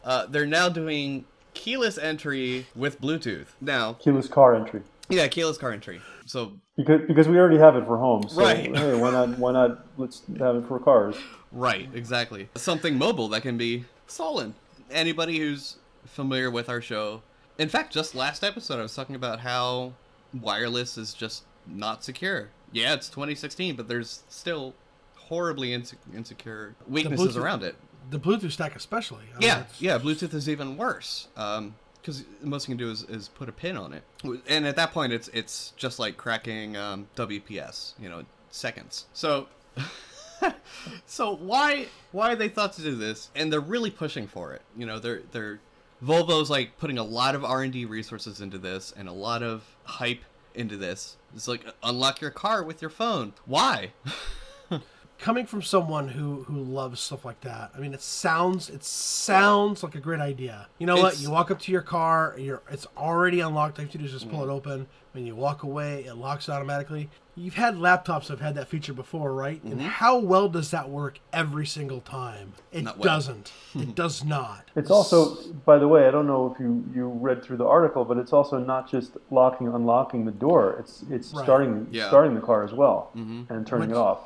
[0.04, 3.46] Uh, they're now doing keyless entry with Bluetooth.
[3.60, 4.82] Now, Keyless car entry.
[5.08, 6.00] yeah, keyless car entry.
[6.28, 8.28] So, Because, because we already have it for home.
[8.28, 8.74] So, Right.
[8.76, 11.16] hey, why not, why not let's have it for cars?
[11.50, 12.48] right, exactly.
[12.54, 14.54] Something mobile that can be stolen.
[14.90, 17.22] Anybody who's familiar with our show.
[17.56, 19.94] In fact, just last episode, I was talking about how
[20.38, 22.50] wireless is just not secure.
[22.72, 24.74] Yeah, it's 2016, but there's still
[25.16, 27.74] horribly inse- insecure weaknesses around it.
[28.10, 29.24] The Bluetooth stack, especially.
[29.34, 29.98] I mean, Yeah, it's- yeah.
[29.98, 31.74] Bluetooth is even worse um,
[32.08, 34.02] because the most you can do is, is put a pin on it,
[34.48, 39.04] and at that point, it's it's just like cracking um, WPS, you know, seconds.
[39.12, 39.46] So,
[41.06, 44.62] so why why they thought to do this, and they're really pushing for it.
[44.74, 45.60] You know, they're they're
[46.02, 49.42] Volvo's like putting a lot of R and D resources into this and a lot
[49.42, 50.22] of hype
[50.54, 51.18] into this.
[51.36, 53.34] It's like unlock your car with your phone.
[53.44, 53.92] Why?
[55.18, 59.82] Coming from someone who who loves stuff like that, I mean, it sounds it sounds
[59.82, 60.68] like a great idea.
[60.78, 61.18] You know what?
[61.18, 63.78] You walk up to your car, you're it's already unlocked.
[63.78, 64.50] All you have to do is just pull Mm-hmm.
[64.50, 64.86] it open.
[65.12, 67.10] When you walk away, it locks automatically.
[67.34, 69.60] You've had laptops that have had that feature before, right?
[69.64, 72.52] And how well does that work every single time?
[72.70, 73.00] It Mm-hmm.
[73.00, 73.02] Well.
[73.04, 73.52] doesn't.
[73.74, 74.70] it does not.
[74.76, 78.04] It's also, by the way, I don't know if you, you read through the article,
[78.04, 80.76] but it's also not just locking, unlocking the door.
[80.78, 81.42] It's it's Right.
[81.44, 82.06] starting Yeah.
[82.06, 84.20] starting the car as well and turning Which- it off.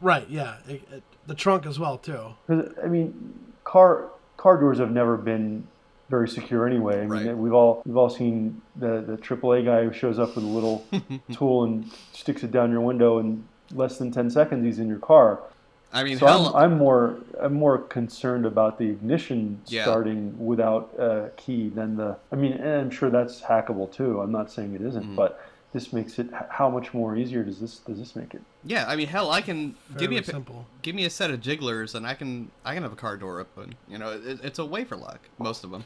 [0.00, 0.28] Right?
[0.28, 0.56] Yeah.
[0.68, 2.20] It- it- the trunk as well too.
[2.46, 3.34] Because I mean,
[3.64, 5.66] car car doors have never been
[6.08, 6.96] very secure anyway.
[7.02, 7.36] I mean, Right.
[7.36, 10.84] we've all we've all seen the the AAA guy who shows up with a little
[11.32, 14.98] tool and sticks it down your window, and less than ten seconds he's in your
[14.98, 15.40] car.
[15.92, 19.82] I mean, So hell, I'm, I'm more I'm more concerned about the ignition Yeah.
[19.84, 22.16] starting without a key than the.
[22.32, 24.20] I mean, and I'm sure that's hackable too.
[24.20, 25.14] I'm not saying it isn't, Mm-hmm.
[25.16, 25.40] but
[25.72, 26.28] this makes it.
[26.48, 28.42] How much more easier does this does this make it?
[28.64, 30.66] Yeah, I mean, hell, I can give me a simple.
[30.82, 33.40] give me a set of jigglers, and I can I can have a car door
[33.40, 33.74] open.
[33.88, 35.84] You know, it, it's a wafer lock, most of them.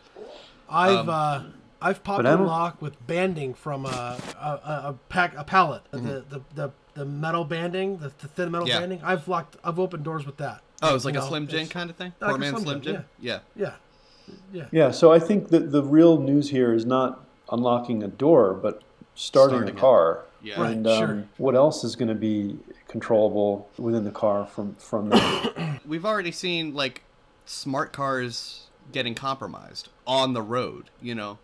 [0.69, 1.43] I've Um, uh,
[1.83, 5.35] I've popped but I a don't- lock with banding from a a, a, a pack
[5.37, 5.83] a pallet.
[5.91, 8.75] The, the the the metal banding, the, the thin metal Mm-hmm.
[8.75, 8.81] Yeah.
[8.81, 9.01] banding.
[9.03, 9.57] I've locked.
[9.65, 10.63] I've opened doors with that.
[10.83, 12.13] Oh, it's like You a know, Slim Jim kind of thing.
[12.21, 13.05] like Poor man Slim Slim Jim, Jim.
[13.21, 13.39] Yeah.
[13.57, 13.75] Yeah,
[14.53, 14.65] yeah.
[14.73, 14.91] Yeah.
[14.91, 18.83] So I think that the real news here is not unlocking a door, but
[19.15, 19.81] starting, Starting a it.
[19.81, 20.25] car.
[20.43, 20.61] Yeah.
[20.61, 21.25] Right, And um, sure.
[21.39, 25.81] what else is going to be controllable within the car from from that?
[25.87, 27.03] We've already seen like
[27.47, 30.91] smart cars getting compromised on the road.
[31.01, 31.39] You know,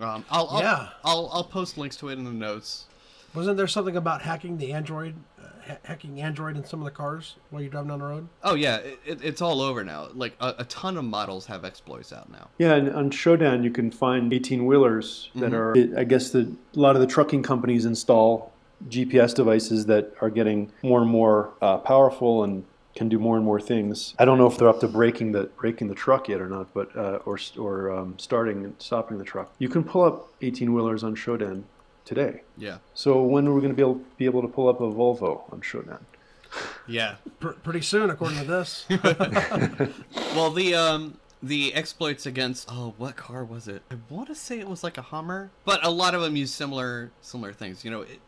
[0.00, 0.88] um, I'll, I'll Yeah.
[1.04, 2.86] I'll I'll post links to it in the notes.
[3.34, 5.50] Wasn't there something about hacking the Android, uh, ha-
[5.84, 8.28] hacking Android in some of the cars while you're driving down the road?
[8.42, 10.08] Oh yeah, it, it, it's all over now.
[10.14, 12.48] Like a, a ton of models have exploits out now.
[12.58, 15.76] Yeah, and on Shodan you can find 18 wheelers that are.
[15.96, 18.52] I guess the a lot of the trucking companies install
[18.88, 23.44] GPS devices that are getting more and more uh, powerful and can do more and
[23.44, 24.14] more things.
[24.18, 26.72] I don't know if they're up to breaking the breaking the truck yet or not,
[26.74, 29.52] but uh, or or um, starting and stopping the truck.
[29.58, 31.64] You can pull up 18 wheelers on Shodan
[32.08, 32.40] today.
[32.56, 32.78] Yeah.
[32.94, 35.52] So when are we going to be able be able to pull up a Volvo
[35.52, 36.00] on Shodan?
[36.88, 37.16] Yeah.
[37.40, 38.86] Pr- pretty soon, according to this.
[40.34, 43.82] Well, the um the exploits against oh what car was it?
[43.90, 46.52] I want to say it was like a Hummer, but a lot of them use
[46.52, 47.84] similar similar things.
[47.84, 48.20] You know, it,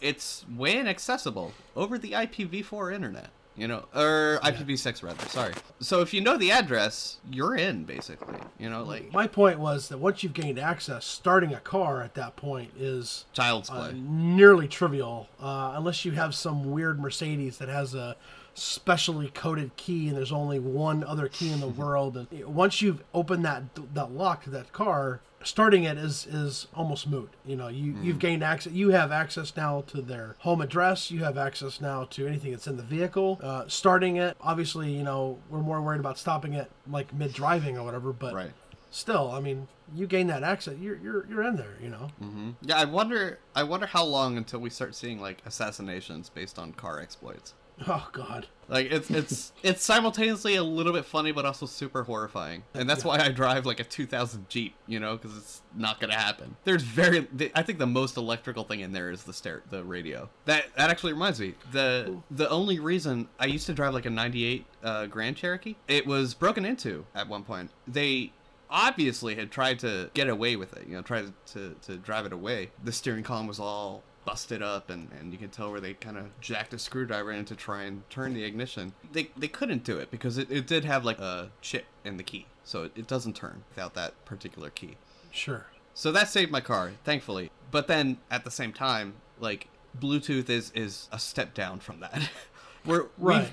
[0.00, 3.30] it's way inaccessible over the IPv4 internet.
[3.56, 5.28] You know, or IPv6 rather.
[5.28, 5.54] Sorry.
[5.80, 8.36] So if you know the address, you're in basically.
[8.58, 12.14] You know, like My point was that once you've gained access, starting a car at
[12.14, 13.92] that point is child's uh, play.
[13.94, 18.16] nearly trivial, uh, unless you have some weird Mercedes that has a
[18.56, 22.16] specially coded key and there's only one other key in the world.
[22.16, 23.62] And once you've opened that
[23.94, 27.30] that lock to that car, starting it is is almost moot.
[27.44, 28.72] You know, you you've gained access.
[28.72, 31.10] You have access now to their home address.
[31.10, 33.38] You have access now to anything that's in the vehicle.
[33.42, 37.76] Uh, starting it, obviously, you know, we're more worried about stopping it like mid driving
[37.76, 38.12] or whatever.
[38.12, 38.52] But Right.
[38.90, 41.76] still, I mean, you gain that access, you're you're you're in there.
[41.82, 42.08] You know.
[42.18, 43.38] hmm Yeah, I wonder.
[43.54, 47.52] I wonder how long until we start seeing like assassinations based on car exploits.
[47.86, 48.46] Oh God.
[48.68, 53.04] Like it's it's it's simultaneously a little bit funny, but also super horrifying, and that's
[53.04, 56.56] why I drive like a 2000 Jeep, you know, because it's not gonna happen.
[56.64, 60.28] There's very, I think the most electrical thing in there is the stair, the radio.
[60.46, 64.10] That that actually reminds me, the the only reason I used to drive like a
[64.10, 67.70] 98 uh, Grand Cherokee, it was broken into at one point.
[67.86, 68.32] They
[68.68, 72.32] obviously had tried to get away with it, you know, tried to to drive it
[72.32, 72.70] away.
[72.82, 76.18] The steering column was all busted up and, and you can tell where they kind
[76.18, 78.92] of jacked a screwdriver in to try and turn the ignition.
[79.12, 82.22] They, they couldn't do it because it, it did have like a chip in the
[82.22, 82.46] key.
[82.64, 84.96] So it, it doesn't turn without that particular key.
[85.30, 85.66] Sure.
[85.94, 87.50] So that saved my car, thankfully.
[87.70, 92.28] But then at the same time, like Bluetooth is is a step down from that.
[92.84, 93.50] we're Right.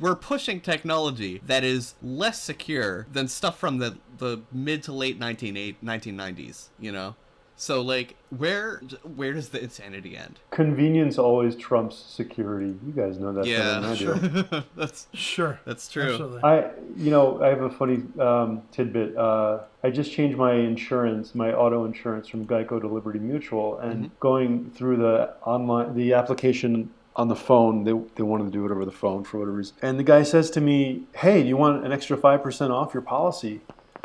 [0.00, 5.20] we're pushing technology that is less secure than stuff from the the mid to late
[5.20, 7.14] 1980 1990s, you know.
[7.56, 8.82] So like where
[9.16, 10.40] where does the insanity end?
[10.50, 12.74] Convenience always trumps security.
[12.84, 14.64] You guys know that better than I do.
[14.76, 15.60] That's Sure.
[15.64, 16.10] that's true.
[16.10, 16.40] Absolutely.
[16.42, 19.16] I, you know, I have a funny um, tidbit.
[19.16, 24.10] Uh, I just changed my insurance, my auto insurance, from Geico to Liberty Mutual, and
[24.18, 28.72] going through the online, the application on the phone, they, they wanted to do it
[28.72, 29.76] over the phone for whatever reason.
[29.80, 32.92] And the guy says to me, "Hey, do you want an extra five percent off
[32.92, 33.60] your policy?"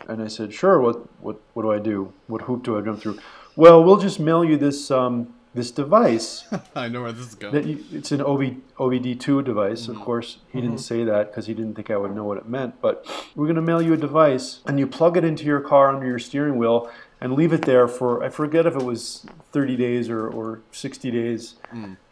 [0.07, 0.79] And I said, "Sure.
[0.79, 2.13] What what what do I do?
[2.27, 3.17] What hoop do I jump through?"
[3.55, 6.45] Well, we'll just mail you this um, this device.
[6.75, 7.67] I know where this is going.
[7.67, 8.41] You, it's an OB,
[8.77, 9.87] OBD2 device.
[9.87, 12.47] Of course, he didn't say that because he didn't think I would know what it
[12.47, 12.79] meant.
[12.81, 15.89] But we're going to mail you a device, and you plug it into your car
[15.89, 16.89] under your steering wheel
[17.21, 21.11] and leave it there for I forget if it was 30 days or, or 60
[21.11, 21.55] days,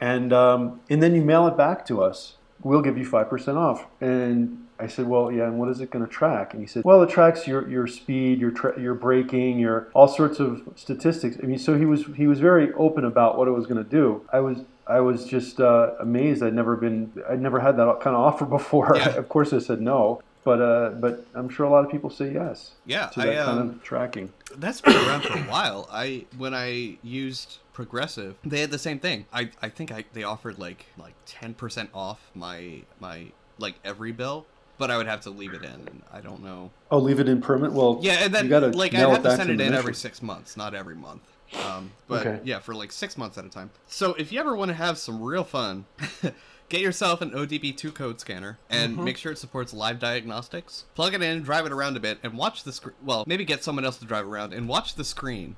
[0.02, 2.34] and um, and then you mail it back to us.
[2.64, 3.86] We'll give you five percent off.
[4.02, 6.54] And I said, well, yeah, and what is it going to track?
[6.54, 10.08] And he said, well, it tracks your, your speed, your tra- your braking, your all
[10.08, 11.38] sorts of statistics.
[11.42, 13.90] I mean, so he was he was very open about what it was going to
[13.90, 14.26] do.
[14.32, 16.44] I was I was just uh, amazed.
[16.44, 18.94] I'd never been I'd never had that kind of offer before.
[18.96, 19.10] Yeah.
[19.16, 22.32] of course, I said no, but uh, but I'm sure a lot of people say
[22.34, 24.32] yes Yeah, to I that kind um, of tracking.
[24.56, 25.88] That's been around for a while.
[25.92, 29.28] I when I used Progressive, they had the same thing.
[29.32, 33.28] I, I think I they offered like like ten percent off my my
[33.60, 34.48] like every bill,
[34.80, 36.02] but I would have to leave it in.
[36.12, 36.72] I don't know.
[36.90, 37.72] Oh, leave it in permit.
[37.74, 39.94] Well, Yeah, and then you gotta like I'd have to send the it in every
[39.94, 41.22] six months, not every month.
[41.64, 42.40] Um, but Okay.
[42.44, 43.70] yeah, for like six months at a time.
[43.86, 45.86] So if you ever want to have some real fun.
[46.70, 49.04] Get yourself an ODB2 code scanner and Mm-hmm.
[49.06, 50.84] make sure it supports live diagnostics.
[50.96, 52.96] Plug it in, drive it around a bit, and watch the screen.
[53.06, 55.56] Well, maybe get someone else to drive around and watch the screen.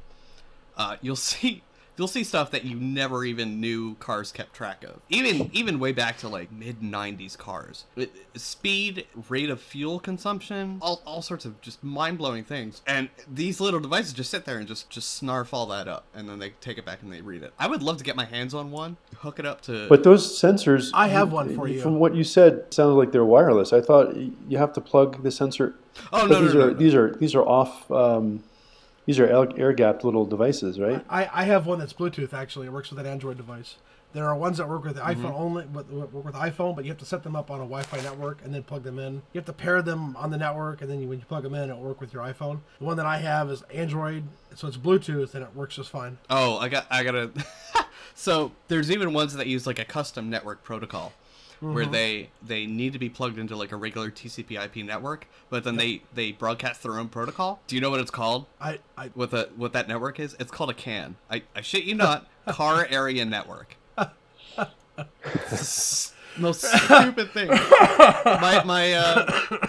[0.77, 1.63] Uh, you'll see
[1.99, 5.01] you'll see stuff that you never even knew cars kept track of.
[5.09, 7.85] Even even way back to like mid '90s cars.
[7.95, 12.81] It- speed, rate of fuel consumption, all, all sorts of just mind blowing things.
[12.87, 16.29] And these little devices just sit there and just just snarf all that up, and
[16.29, 17.53] then they take it back and they read it.
[17.59, 19.89] I would love to get my hands on one, hook it up to.
[19.89, 21.81] But those sensors, I have one for you.
[21.81, 23.73] From what you said, sounded like they're wireless.
[23.73, 25.75] I thought you have to plug the sensor.
[26.13, 26.77] Oh, but no, no, these no, are no, no.
[26.79, 27.91] these are these are off.
[27.91, 28.43] Um,
[29.09, 29.25] these are
[29.57, 31.03] air gapped little devices, right?
[31.09, 32.67] I, I have one that's Bluetooth actually.
[32.67, 33.77] It works with an Android device.
[34.13, 35.25] There are ones that work with Mm-hmm.
[35.25, 37.63] iPhone only, but work with iPhone, but you have to set them up on a
[37.63, 39.15] Wi-Fi network and then plug them in.
[39.33, 41.55] You have to pair them on the network, and then you, when you plug them
[41.55, 42.59] in, it'll work with your iPhone.
[42.77, 46.19] The one that I have is Android, so it's Bluetooth, and it works just fine.
[46.29, 47.31] Oh, I got I gotta.
[48.13, 51.13] so there's even ones that use like a custom network protocol,
[51.59, 55.75] where they they need to be plugged into like a regular TCP/IP network, but then
[55.75, 57.61] they they broadcast their own protocol.
[57.67, 58.45] Do you know what it's called?
[58.61, 60.35] I, I What the what that network is?
[60.39, 61.17] It's called a CAN.
[61.29, 63.75] I I shit you not, Car Area Network.
[66.37, 67.49] Most stupid thing.
[67.49, 69.67] My my uh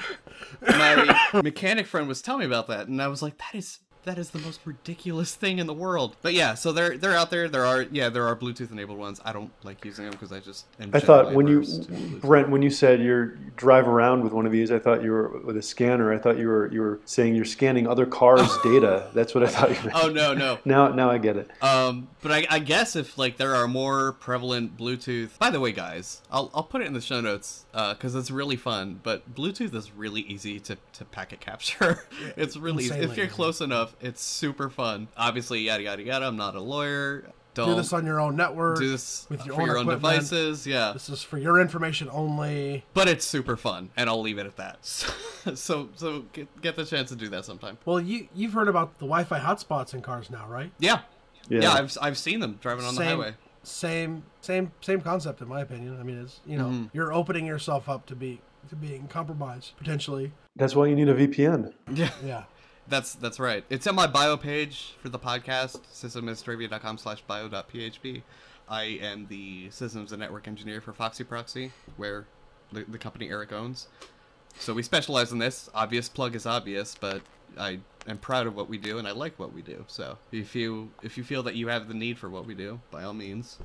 [0.60, 4.18] my mechanic friend was telling me about that, and I was like, that is that
[4.18, 6.16] is the most ridiculous thing in the world.
[6.22, 7.48] But yeah, so they're they're out there.
[7.48, 9.20] There are yeah, there are Bluetooth enabled ones.
[9.24, 12.20] I don't like using them because I just I thought when you, averse to Bluetooth.
[12.20, 15.40] Brent, when you said you're drive around with one of these, I thought you were
[15.40, 16.12] with a scanner.
[16.12, 19.10] I thought you were you were saying you're scanning other cars' data.
[19.14, 19.92] That's what I thought you meant.
[19.94, 20.58] Oh no no.
[20.70, 21.50] Now, now I get it.
[21.62, 25.38] Um, but I, I guess if like there are more prevalent Bluetooth.
[25.38, 28.56] By the way, guys, I'll, I'll put it in the show notes because it's really
[28.56, 29.00] fun.
[29.02, 32.04] But Bluetooth is really easy to, to packet capture.
[32.36, 32.94] it's really easy.
[32.94, 33.89] if you're close enough.
[34.00, 35.08] It's super fun.
[35.16, 36.26] Obviously, yada yada yada.
[36.26, 37.24] I'm not a lawyer.
[37.52, 38.78] Don't Do this on your own network.
[38.78, 40.68] do this with your for own your own devices.
[40.68, 42.84] Yeah, This is for your information only.
[42.94, 44.78] but it's super fun, and I'll leave it at that.
[45.40, 47.78] So so, so get, get the chance to do that sometime.
[47.86, 50.70] Well, you you've heard about the Wi-Fi hotspots in cars now, right?
[50.78, 51.00] Yeah.
[51.48, 51.60] Yeah.
[51.62, 53.32] Yeah, I've, I've seen them driving on the highway.
[53.62, 55.98] Same same same concept in my opinion.
[55.98, 56.84] I mean, it's you know Mm-hmm.
[56.92, 60.32] you're opening yourself up to be to being compromised potentially.
[60.56, 61.72] That's why you need a VPN.
[61.92, 62.10] Yeah.
[62.24, 62.44] Yeah.
[62.90, 63.64] That's that's right.
[63.70, 68.22] It's on my bio page for the podcast, sysadministrivia.com slash bio.php.
[68.68, 72.26] I am the systems and network engineer for FoxyProxy, where
[72.72, 73.86] the, the company Eric owns.
[74.58, 75.70] So we specialize in this.
[75.72, 77.22] Obvious plug is obvious, but
[77.56, 79.84] I am proud of what we do and I like what we do.
[79.86, 82.80] So if you if you feel that you have the need for what we do,
[82.90, 83.58] by all means,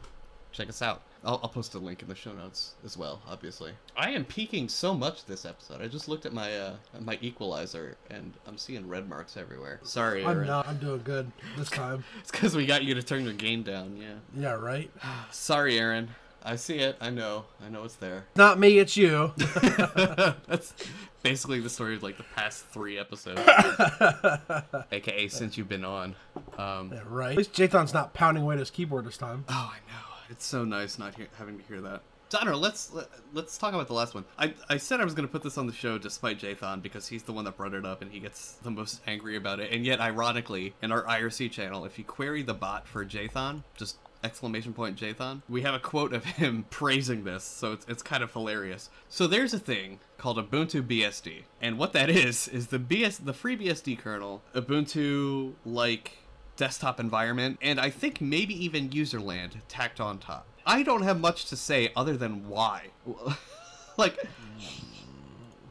[0.55, 1.01] check us out.
[1.23, 3.21] I'll, I'll post a link in the show notes as well.
[3.27, 5.81] Obviously, I am peaking so much this episode.
[5.81, 9.79] I just looked at my uh, my equalizer and I'm seeing red marks everywhere.
[9.83, 10.47] Sorry, I'm Aaron.
[10.47, 10.67] not.
[10.67, 12.03] I'm doing good this time.
[12.19, 13.97] It's because we got you to turn your gain down.
[13.97, 14.15] Yeah.
[14.35, 14.89] Yeah, right.
[15.31, 16.09] Sorry, Aaron.
[16.47, 16.95] I see it.
[17.01, 17.45] I know.
[17.65, 18.25] I know it's there.
[18.35, 19.31] Not me, it's you.
[19.37, 20.73] That's
[21.23, 23.41] basically the story of like the past three episodes,
[24.91, 26.15] aka since you've been on.
[26.57, 27.31] Um, Yeah, right.
[27.31, 29.45] At least Jathan's not pounding away at his keyboard this time.
[29.49, 30.04] Oh, I know.
[30.29, 32.01] It's so nice not having to hear that.
[32.29, 32.59] So, I don't know.
[32.59, 34.25] Let's let, let's talk about the last one.
[34.39, 37.07] I, I said I was going to put this on the show despite Jathan because
[37.07, 39.71] he's the one that brought it up and he gets the most angry about it.
[39.71, 43.97] And yet, ironically, in our IRC channel, if you query the bot for Jathan, just
[44.23, 47.43] exclamation point Jathan, we have a quote of him praising this.
[47.43, 48.89] So it's it's kind of hilarious.
[49.07, 53.33] So there's a thing called Ubuntu BSD, and what that is is the BS the
[53.33, 56.24] FreeBSD kernel, Ubuntu like
[56.55, 60.47] desktop environment, and I think maybe even userland tacked on top.
[60.65, 62.87] I don't have much to say other than why.
[63.97, 64.17] like,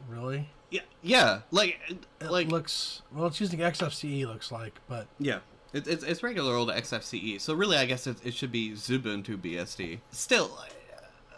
[0.07, 0.49] Really?
[0.71, 1.79] yeah, yeah, like,
[2.21, 3.27] It like, looks well.
[3.27, 4.25] It's using XFCE.
[4.27, 5.39] Looks like, but yeah.
[5.73, 9.37] It, it's, it's regular old XFCE, so really, I guess it, it should be Xubuntu
[9.37, 9.99] BSD.
[10.11, 10.57] Still,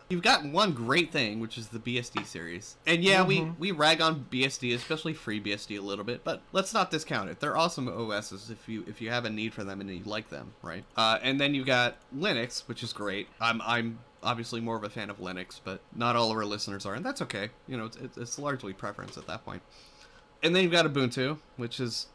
[0.09, 4.01] you've got one great thing, which is the BSD series, and yeah, we we rag
[4.01, 7.39] on BSD, especially FreeBSD, a little bit, but let's not discount it.
[7.39, 10.29] They're awesome OSs if you if you have a need for them and you like
[10.29, 10.83] them, right?
[10.95, 13.27] Uh, and then you've got Linux, which is great.
[13.39, 16.85] I'm I'm obviously more of a fan of Linux, but not all of our listeners
[16.85, 17.49] are, and that's okay.
[17.67, 19.61] You know, it's, it's, it's largely preference at that point.
[20.43, 22.07] And then you've got Ubuntu, which is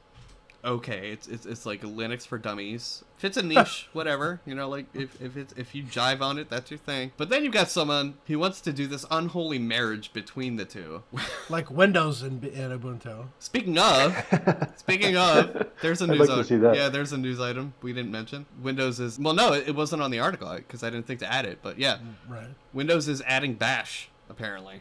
[0.64, 1.10] okay.
[1.10, 3.04] It's it's, it's like Linux for dummies.
[3.18, 4.40] If it's a niche, whatever.
[4.46, 7.12] You know, like if if it's if you jive on it, that's your thing.
[7.16, 11.02] But then you've got someone who wants to do this unholy marriage between the two.
[11.48, 13.26] like Windows and, and Ubuntu.
[13.38, 16.44] speaking of, speaking of, there's a I'd news like to item.
[16.44, 16.74] see that.
[16.76, 18.46] Yeah, there's a news item we didn't mention.
[18.62, 21.32] Windows is well, no, it, it wasn't on the article because I didn't think to
[21.32, 21.58] add it.
[21.62, 21.98] But yeah,
[22.28, 22.48] Right.
[22.72, 24.80] Windows is adding Bash apparently.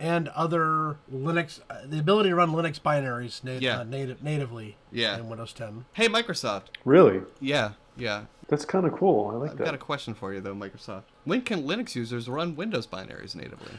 [0.00, 3.80] And other Linux, uh, the ability to run Linux binaries nat- Yeah.
[3.80, 5.16] uh, native, natively Yeah.
[5.18, 5.86] in Windows 10.
[5.92, 6.66] Hey, Microsoft.
[6.84, 7.22] Really?
[7.40, 8.26] Yeah, yeah.
[8.48, 9.30] That's kind of cool.
[9.30, 9.52] I like that.
[9.52, 9.64] I've that.
[9.66, 11.02] got a question for you though, Microsoft.
[11.24, 13.72] When can Linux users run Windows binaries natively?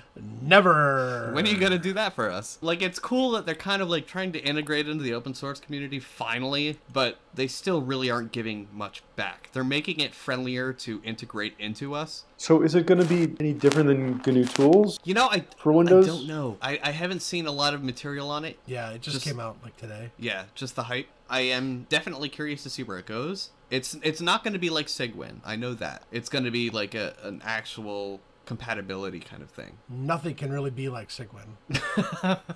[0.44, 1.32] Never.
[1.34, 2.60] When are you gonna do that for us?
[2.62, 5.60] Like, it's cool that they're kind of like trying to integrate into the open source
[5.60, 9.50] community finally, but they still really aren't giving much back.
[9.54, 12.26] They're making it friendlier to integrate into us.
[12.38, 15.00] So is it going to be any different than GNU Tools?
[15.04, 16.06] You know, I For Windows?
[16.06, 16.58] I don't know.
[16.62, 18.58] I, I haven't seen a lot of material on it.
[18.66, 20.12] Yeah, it just, Just- came out like today.
[20.18, 21.08] Yeah, just the hype.
[21.30, 23.50] I am definitely curious to see where it goes.
[23.70, 25.40] It's it's not going to be like Cygwin.
[25.46, 26.04] I know that.
[26.12, 29.78] It's going to be like a an actual compatibility kind of thing.
[29.88, 31.48] Nothing can really be like Cygwin.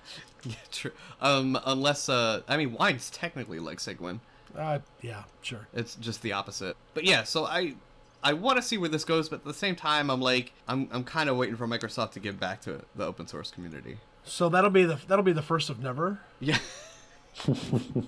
[0.44, 0.92] yeah, true.
[1.22, 4.20] Um, unless uh, I mean, wine's technically like Cygwin.
[4.58, 5.68] Uh, yeah, sure.
[5.74, 6.76] It's just the opposite.
[6.94, 7.76] But yeah, so I
[8.22, 10.90] I want to see where this goes, but at the same time, I'm like I'm
[10.92, 13.98] I'm kind of waiting for Microsoft to give back to the open source community.
[14.26, 16.20] So that'll be the that'll be the first of never.
[16.40, 16.60] Yeah.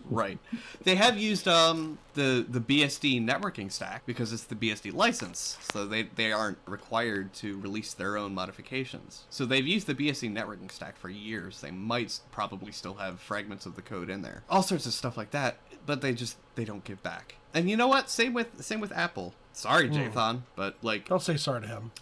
[0.10, 0.38] right.
[0.84, 5.86] They have used um the the BSD networking stack because it's the BSD license, so
[5.86, 9.24] they they aren't required to release their own modifications.
[9.30, 11.62] So they've used the BSD networking stack for years.
[11.62, 14.44] They might probably still have fragments of the code in there.
[14.50, 17.36] All sorts of stuff like that, but they just they don't give back.
[17.54, 18.10] And you know what?
[18.10, 19.34] Same with same with Apple.
[19.54, 21.92] Sorry, Jathan, but like Don't say sorry to him.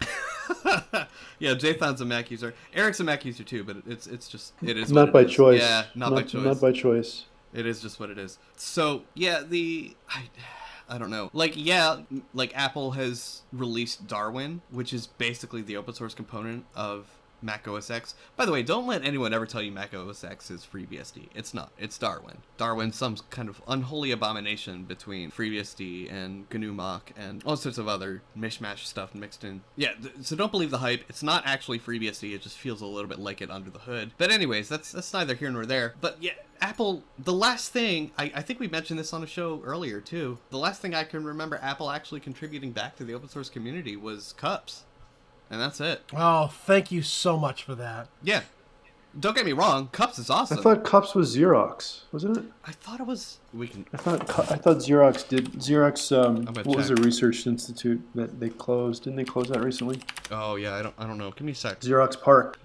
[1.38, 2.54] yeah, Jathan's a Mac user.
[2.72, 5.26] Eric's a Mac user too, but it's it's just it is Not what by it
[5.26, 5.32] is.
[5.34, 5.60] choice.
[5.60, 6.44] Yeah, not, by choice.
[6.44, 7.24] Not by choice.
[7.52, 8.38] It is just what it is.
[8.56, 10.24] So yeah, the I,
[10.88, 11.30] I don't know.
[11.32, 11.98] Like yeah,
[12.32, 17.06] like Apple has released Darwin, which is basically the open source component of
[17.44, 18.14] Mac OS X.
[18.36, 21.28] By the way, don't let anyone ever tell you Mac OS X is FreeBSD.
[21.34, 21.70] It's not.
[21.78, 22.38] It's Darwin.
[22.56, 27.86] Darwin's some kind of unholy abomination between FreeBSD and GNU Mach and all sorts of
[27.86, 29.60] other mishmash stuff mixed in.
[29.76, 31.04] Yeah, th- so don't believe the hype.
[31.08, 32.34] It's not actually FreeBSD.
[32.34, 34.12] It just feels a little bit like it under the hood.
[34.16, 35.94] But anyways, that's that's neither here nor there.
[36.00, 39.60] But yeah, Apple, the last thing, I, I think we mentioned this on a show
[39.64, 40.38] earlier too.
[40.50, 43.96] The last thing I can remember Apple actually contributing back to the open source community
[43.96, 44.84] was CUPS.
[45.50, 46.02] And that's it.
[46.14, 48.08] Oh, thank you so much for that.
[48.22, 48.42] Yeah.
[49.18, 50.58] Don't get me wrong, CUPS is awesome.
[50.58, 52.44] I thought CUPS was Xerox, wasn't it?
[52.66, 53.38] I thought it was.
[53.52, 53.86] We can.
[53.92, 56.10] I thought I thought Xerox did Xerox.
[56.10, 57.04] Um, I'm gonna what was the check.
[57.04, 59.04] research institute that they closed?
[59.04, 60.00] Didn't they close that recently?
[60.32, 60.94] Oh yeah, I don't.
[60.98, 61.30] I don't know.
[61.30, 61.78] Give me a sec.
[61.80, 62.56] Xerox PARC.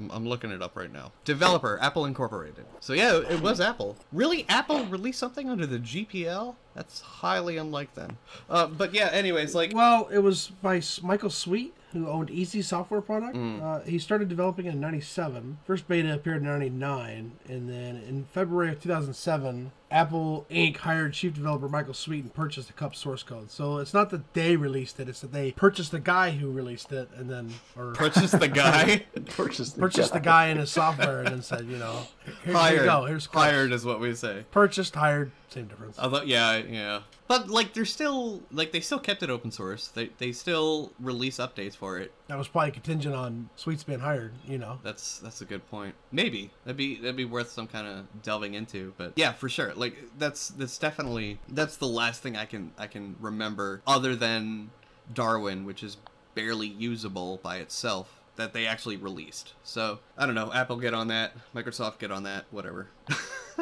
[0.00, 1.12] I'm, I'm looking it up right now.
[1.24, 2.64] Developer, Apple Incorporated.
[2.80, 3.96] So yeah, it was Apple.
[4.12, 6.56] Really, Apple released something under the GPL?
[6.74, 8.18] That's highly unlike them.
[8.50, 13.00] Uh, but yeah, anyways, like Well, it was by Michael Sweet, who owned Easy Software
[13.00, 13.36] Product.
[13.36, 15.58] Uh, he started developing in 97.
[15.64, 17.32] First beta appeared in 99.
[17.48, 20.78] And then in February of 2007, Apple Inc.
[20.78, 23.50] hired chief developer Michael Sweet and purchased the cup source code.
[23.50, 26.92] So it's not that they released it, it's that they purchased the guy who released
[26.92, 29.04] it and then, or purchased the guy.
[29.36, 32.06] Purchased the purchased the guy in his software and then said, you know,
[32.44, 33.44] here, here you go, here's CUPS.
[33.44, 34.44] hired is what we say.
[34.50, 35.98] Purchased, hired, same difference.
[35.98, 37.00] Although, yeah, yeah.
[37.28, 39.88] But like, they're still like they still kept it open source.
[39.88, 42.12] They they still release updates for it.
[42.28, 44.78] That was probably contingent on Sweet's being hired, you know.
[44.82, 45.94] That's that's a good point.
[46.10, 48.94] Maybe that'd be that'd be worth some kind of delving into.
[48.96, 49.74] But yeah, for sure.
[49.74, 54.70] Like that's that's definitely that's the last thing I can I can remember other than
[55.12, 55.96] Darwin, which is
[56.34, 59.52] barely usable by itself that they actually released.
[59.62, 60.52] So I don't know.
[60.52, 61.32] Apple get on that.
[61.54, 62.46] Microsoft get on that.
[62.50, 62.88] Whatever.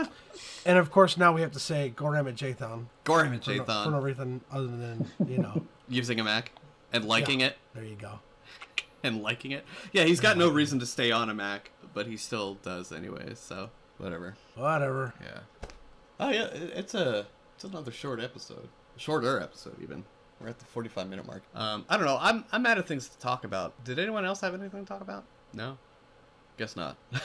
[0.67, 2.87] And of course, now we have to say Gorham and Jathan.
[3.05, 5.63] Gorham and for no, for Jathan no reason other than you know.
[5.89, 6.53] using a Mac
[6.93, 7.47] and liking Yeah.
[7.49, 8.21] it there you go.
[9.03, 9.65] and liking it.
[9.93, 13.39] Yeah, he's got no reason to stay on a Mac, but he still does anyways.
[13.39, 14.37] So whatever.
[14.55, 15.15] Whatever.
[15.23, 15.41] Yeah.
[16.19, 20.05] Oh yeah, it's a it's another short episode, shorter episode even.
[20.41, 21.43] We're at the forty-five minute mark.
[21.55, 22.19] Um, I don't know.
[22.21, 23.83] I'm I'm out of things to talk about.
[23.85, 25.25] Did anyone else have anything to talk about?
[25.55, 25.77] No.
[26.59, 26.97] Guess not.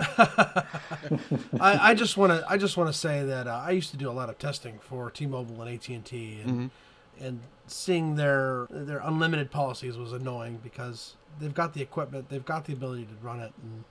[1.60, 3.96] I, I just want to I just want to say that uh, I used to
[3.96, 6.70] do a lot of testing for T-Mobile and AT and T, and
[7.20, 12.64] and seeing their their unlimited policies was annoying because they've got the equipment, they've got
[12.64, 13.84] the ability to run it, and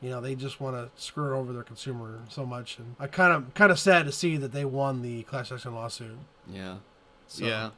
[0.00, 2.78] you know they just want to screw over their consumer so much.
[2.78, 5.74] And I kind of kind of sad to see that they won the class action
[5.74, 6.18] lawsuit.
[6.50, 6.76] yeah.
[7.26, 7.70] So- Yeah.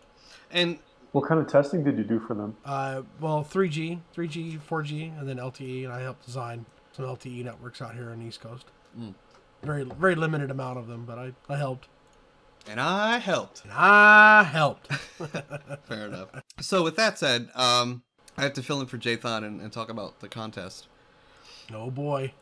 [0.51, 0.79] And
[1.13, 2.57] What kind of testing did you do for them?
[2.65, 7.81] Uh, well, 3G, 3G, 4G, and then LTE, and I helped design some LTE networks
[7.83, 8.67] out here on the East Coast.
[8.99, 9.15] Mm.
[9.63, 11.89] Very, very limited amount of them, but I, I helped.
[12.69, 13.63] and I helped.
[13.65, 14.93] And I helped.
[15.85, 16.29] Fair enough.
[16.61, 18.03] So with that said, um,
[18.37, 20.89] I have to fill in for Jathan and, and talk about the contest.
[21.73, 22.33] oh boy.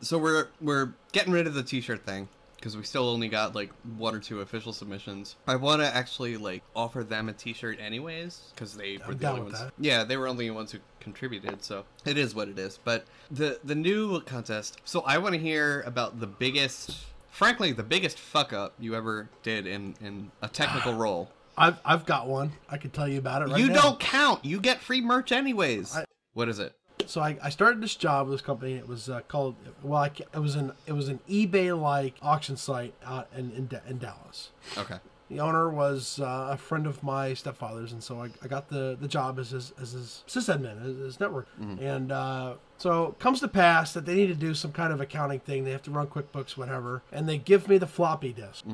[0.00, 3.70] So we're we're getting rid of the t-shirt thing because we still only got like
[3.96, 5.36] one or two official submissions.
[5.46, 9.28] I want to actually like offer them a t-shirt anyways because they were I'm the
[9.30, 9.60] only ones.
[9.60, 9.72] that.
[9.78, 12.78] Yeah, they were only the ones who contributed, so it is what it is.
[12.82, 14.78] But the the new contest.
[14.84, 16.96] So I want to hear about the biggest,
[17.30, 21.30] frankly, the biggest fuck up you ever did in in a technical role.
[21.56, 22.52] I've, I've got one.
[22.70, 23.82] I can tell you about it right you now.
[23.82, 24.42] don't count.
[24.42, 25.94] You get free merch anyways.
[25.94, 26.74] I- what is it?
[27.06, 28.74] So I, I started this job with this company.
[28.74, 32.56] It was uh, called well, I, it was an it was an eBay like auction
[32.56, 34.50] site out in in, in Dallas.
[34.78, 34.98] Okay.
[35.30, 38.98] The owner was uh, a friend of my stepfather's, and so I, I got the,
[39.00, 41.48] the job as his as his sysadmin, as his network.
[41.80, 45.40] And uh, so comes to pass that they need to do some kind of accounting
[45.40, 45.64] thing.
[45.64, 48.64] They have to run QuickBooks, whatever, and they give me the floppy disk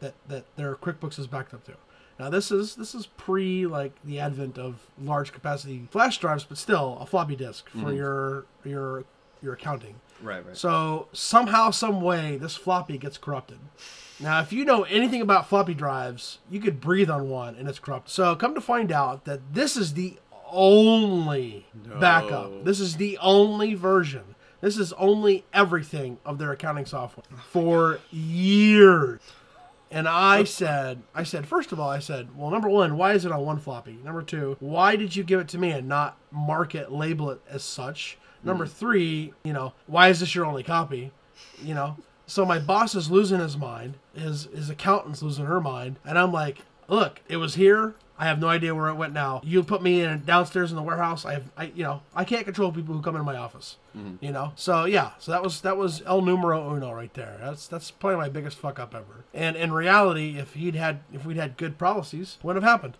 [0.00, 1.72] that that their QuickBooks is backed up to.
[2.20, 6.56] Now this is this is pre like the advent of large capacity flash drives, but
[6.56, 9.04] still a floppy disk for your your
[9.42, 9.96] your accounting.
[10.22, 10.44] Right.
[10.44, 10.56] Right.
[10.56, 13.58] So somehow, some way, this floppy gets corrupted.
[14.18, 17.78] Now, if you know anything about floppy drives, you could breathe on one and it's
[17.78, 18.12] corrupted.
[18.12, 20.18] So come to find out that this is the
[20.50, 21.66] only
[22.00, 22.64] backup.
[22.64, 24.34] This is the only version.
[24.62, 29.20] This is only everything of their accounting software for years.
[29.90, 33.24] And I said, I said, first of all, I said, well, number one, why is
[33.24, 33.98] it on one floppy?
[34.02, 37.40] Number two, why did you give it to me and not mark it, label it
[37.48, 38.18] as such?
[38.46, 38.70] Number mm.
[38.70, 41.12] three, you know, why is this your only copy?
[41.62, 45.96] You know, so my boss is losing his mind, his his accountant's losing her mind,
[46.04, 49.40] and I'm like, look, it was here, I have no idea where it went now.
[49.44, 51.24] You put me in downstairs in the warehouse.
[51.24, 53.76] I have, I, you know, I can't control people who come into my office.
[53.96, 54.24] Mm-hmm.
[54.24, 57.38] You know, so yeah, so that was that was el numero uno right there.
[57.40, 59.24] That's that's probably my biggest fuck up ever.
[59.34, 62.96] And in reality, if he'd had if we'd had good policies, wouldn't have happened.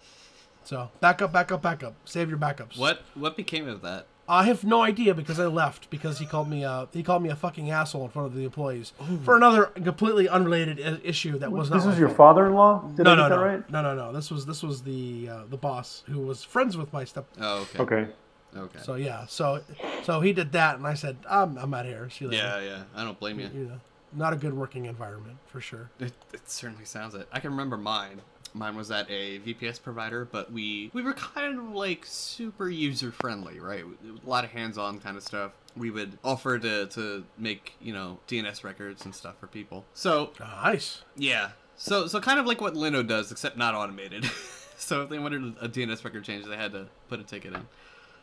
[0.65, 1.95] So back up, back up, back up.
[2.05, 2.79] Save your backups.
[2.79, 4.07] What what became of that?
[4.29, 7.29] I have no idea because I left because he called me a he called me
[7.31, 8.93] a fucking asshole in front of the employees
[9.25, 11.77] for another completely unrelated issue that was not.
[11.77, 12.91] This my was your father-in-law.
[12.99, 13.71] No, I no, no, right?
[13.71, 14.13] no, no, no.
[14.13, 17.27] This was this was the uh, the boss who was friends with my step.
[17.41, 17.79] Oh, okay.
[17.83, 18.13] Okay.
[18.57, 18.79] Okay.
[18.83, 19.61] So yeah, so
[20.03, 22.09] so he did that, and I said, I'm I'm out here.
[22.11, 22.43] See you later.
[22.43, 22.83] yeah, yeah.
[22.95, 23.51] I don't blame you.
[23.55, 23.81] You know,
[24.13, 25.91] not a good working environment for sure.
[26.01, 27.29] It, it certainly sounds it.
[27.33, 28.23] I can remember mine.
[28.57, 33.13] Mine was at a VPS provider, but we we were kind of like super user
[33.13, 33.85] friendly, right?
[33.85, 35.53] A lot of hands-on kind of stuff.
[35.77, 39.85] We would offer to to make you know DNS records and stuff for people.
[39.93, 41.03] So Nice.
[41.17, 44.25] yeah, so so kind of like what Linode does, except not automated.
[44.79, 47.67] so if they wanted a DNS record change, they had to put a ticket in.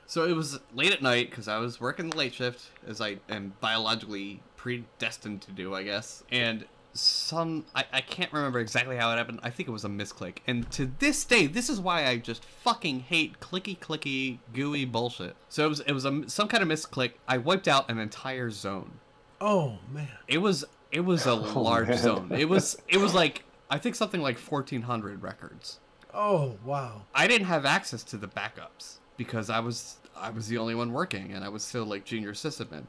[0.06, 3.20] So it was late at night because I was working the late shift, as I
[3.30, 6.24] am biologically predestined to do, I guess.
[6.32, 9.40] And some I, I can't remember exactly how it happened.
[9.44, 10.38] I think it was a misclick.
[10.48, 15.36] And to this day, this is why I just fucking hate clicky clicky gooey bullshit.
[15.50, 17.14] So it was it was a, some kind of misclick.
[17.28, 19.00] I wiped out an entire zone.
[19.42, 20.08] Oh man.
[20.28, 21.98] It was it was a oh, large man.
[21.98, 22.32] zone.
[22.32, 25.80] It was it was like I think something like 1400 records.
[26.14, 27.04] Oh wow.
[27.14, 30.94] I didn't have access to the backups because I was I was the only one
[30.94, 32.86] working and I was still like junior sysadmin.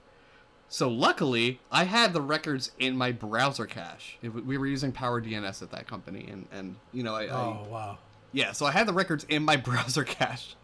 [0.74, 4.18] So luckily, I had the records in my browser cache.
[4.22, 7.66] It, we were using PowerDNS at that company, and and you know I, I Oh
[7.70, 7.98] wow.
[8.32, 10.56] yeah, so I had the records in my browser cache.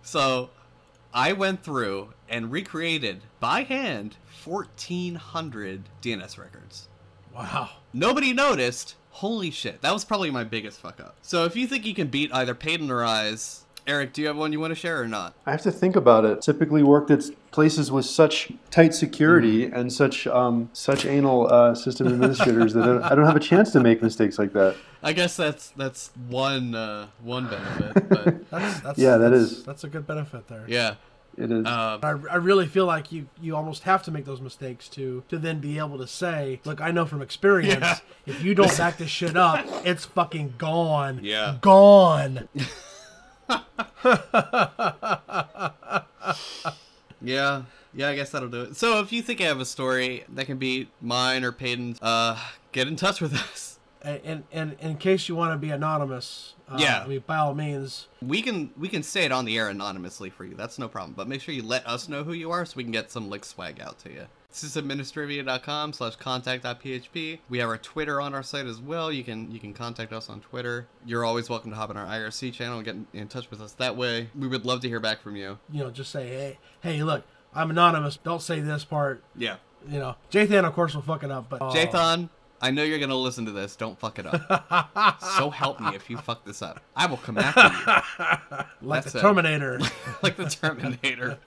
[0.00, 0.50] So
[1.12, 4.14] I went through and recreated by hand
[4.44, 6.86] 1400 DNS records.
[7.34, 7.70] Wow.
[7.92, 8.94] Nobody noticed.
[9.10, 9.82] Holy shit.
[9.82, 11.16] That was probably my biggest fuck up.
[11.20, 14.36] So if you think you can beat either Payton or Eyes, Eric, do you have
[14.36, 15.34] one you want to share or not?
[15.44, 16.40] I have to think about it.
[16.40, 19.74] Typically worked at places with such tight security Mm-hmm.
[19.76, 23.40] and such um, such anal uh, system administrators that I don't- I don't have a
[23.40, 24.76] chance to make mistakes like that.
[25.02, 29.64] I guess that's that's one uh, one benefit, but That's that's Yeah, that that's, is.
[29.64, 30.64] that's a good benefit there.
[30.68, 30.94] yeah.
[31.38, 31.64] It is.
[31.66, 35.24] Um, I, I really feel like you, you almost have to make those mistakes to
[35.30, 37.98] to then be able to say, look, I know from experience, Yeah.
[38.26, 41.20] if you don't back this shit up, it's fucking gone.
[41.22, 41.56] Yeah.
[41.62, 42.48] Gone.
[47.24, 47.62] Yeah,
[47.94, 48.76] yeah, I guess that'll do it.
[48.76, 52.36] So if you think I have a story that can be mine or Peyton's, uh,
[52.72, 53.78] get in touch with us.
[54.02, 57.04] And, and, in case you want to be anonymous, uh, Yeah.
[57.04, 60.28] I mean, by all means, We can we can say it on the air anonymously
[60.30, 60.56] for you.
[60.56, 61.14] That's no problem.
[61.16, 63.30] But make sure you let us know who you are so we can get some
[63.30, 64.26] like swag out to you.
[64.52, 67.38] sysadministrivia.com slash contact.php.
[67.48, 69.10] We have our Twitter on our site as well.
[69.12, 70.86] You can you can contact us on Twitter.
[71.06, 73.60] You're always welcome to hop on our IRC channel and get in, in touch with
[73.60, 74.28] us that way.
[74.38, 75.58] We would love to hear back from you.
[75.70, 77.24] you know, just say, hey, hey, look,
[77.54, 78.16] I'm anonymous.
[78.16, 79.22] Don't say this part.
[79.36, 79.56] Yeah.
[79.88, 82.28] You know, Jathan, of course, will fuck it up, but uh, Jathan,
[82.60, 83.74] I know you're gonna listen to this.
[83.74, 85.20] Don't fuck it up.
[85.36, 86.80] so help me if you fuck this up.
[86.94, 88.56] I will come after you.
[88.88, 89.20] like that's the.
[89.20, 89.80] Terminator.
[90.22, 91.40] like the Terminator.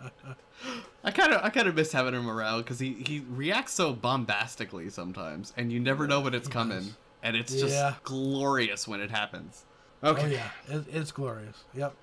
[1.06, 3.94] I kind of I kind of miss having him around because he he reacts so
[3.94, 7.94] bombastically sometimes, and you never know when it's coming, and it's just Yeah.
[8.04, 9.64] glorious when it happens.
[10.04, 10.34] Okay, oh Okay.
[10.34, 11.64] yeah, it, it's glorious.
[11.76, 11.94] Yep,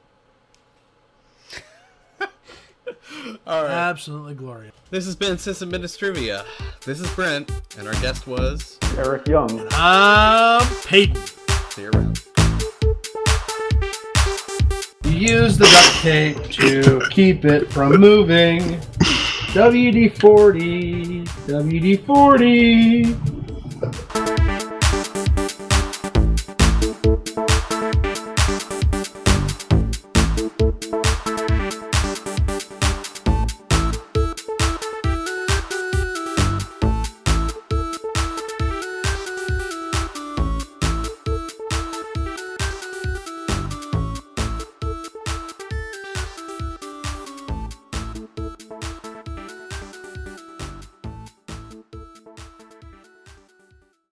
[3.46, 3.70] All right.
[3.70, 4.72] absolutely glorious.
[4.90, 6.44] this has been Sysadministrivia.
[6.84, 8.78] This is Brent, and our guest was.
[8.96, 9.66] Eric Jung.
[9.72, 11.16] I'm Peyton.
[11.70, 12.22] See you around.
[15.12, 18.80] Use the duct tape to keep it from moving.
[19.52, 24.21] WD 40, WD 40.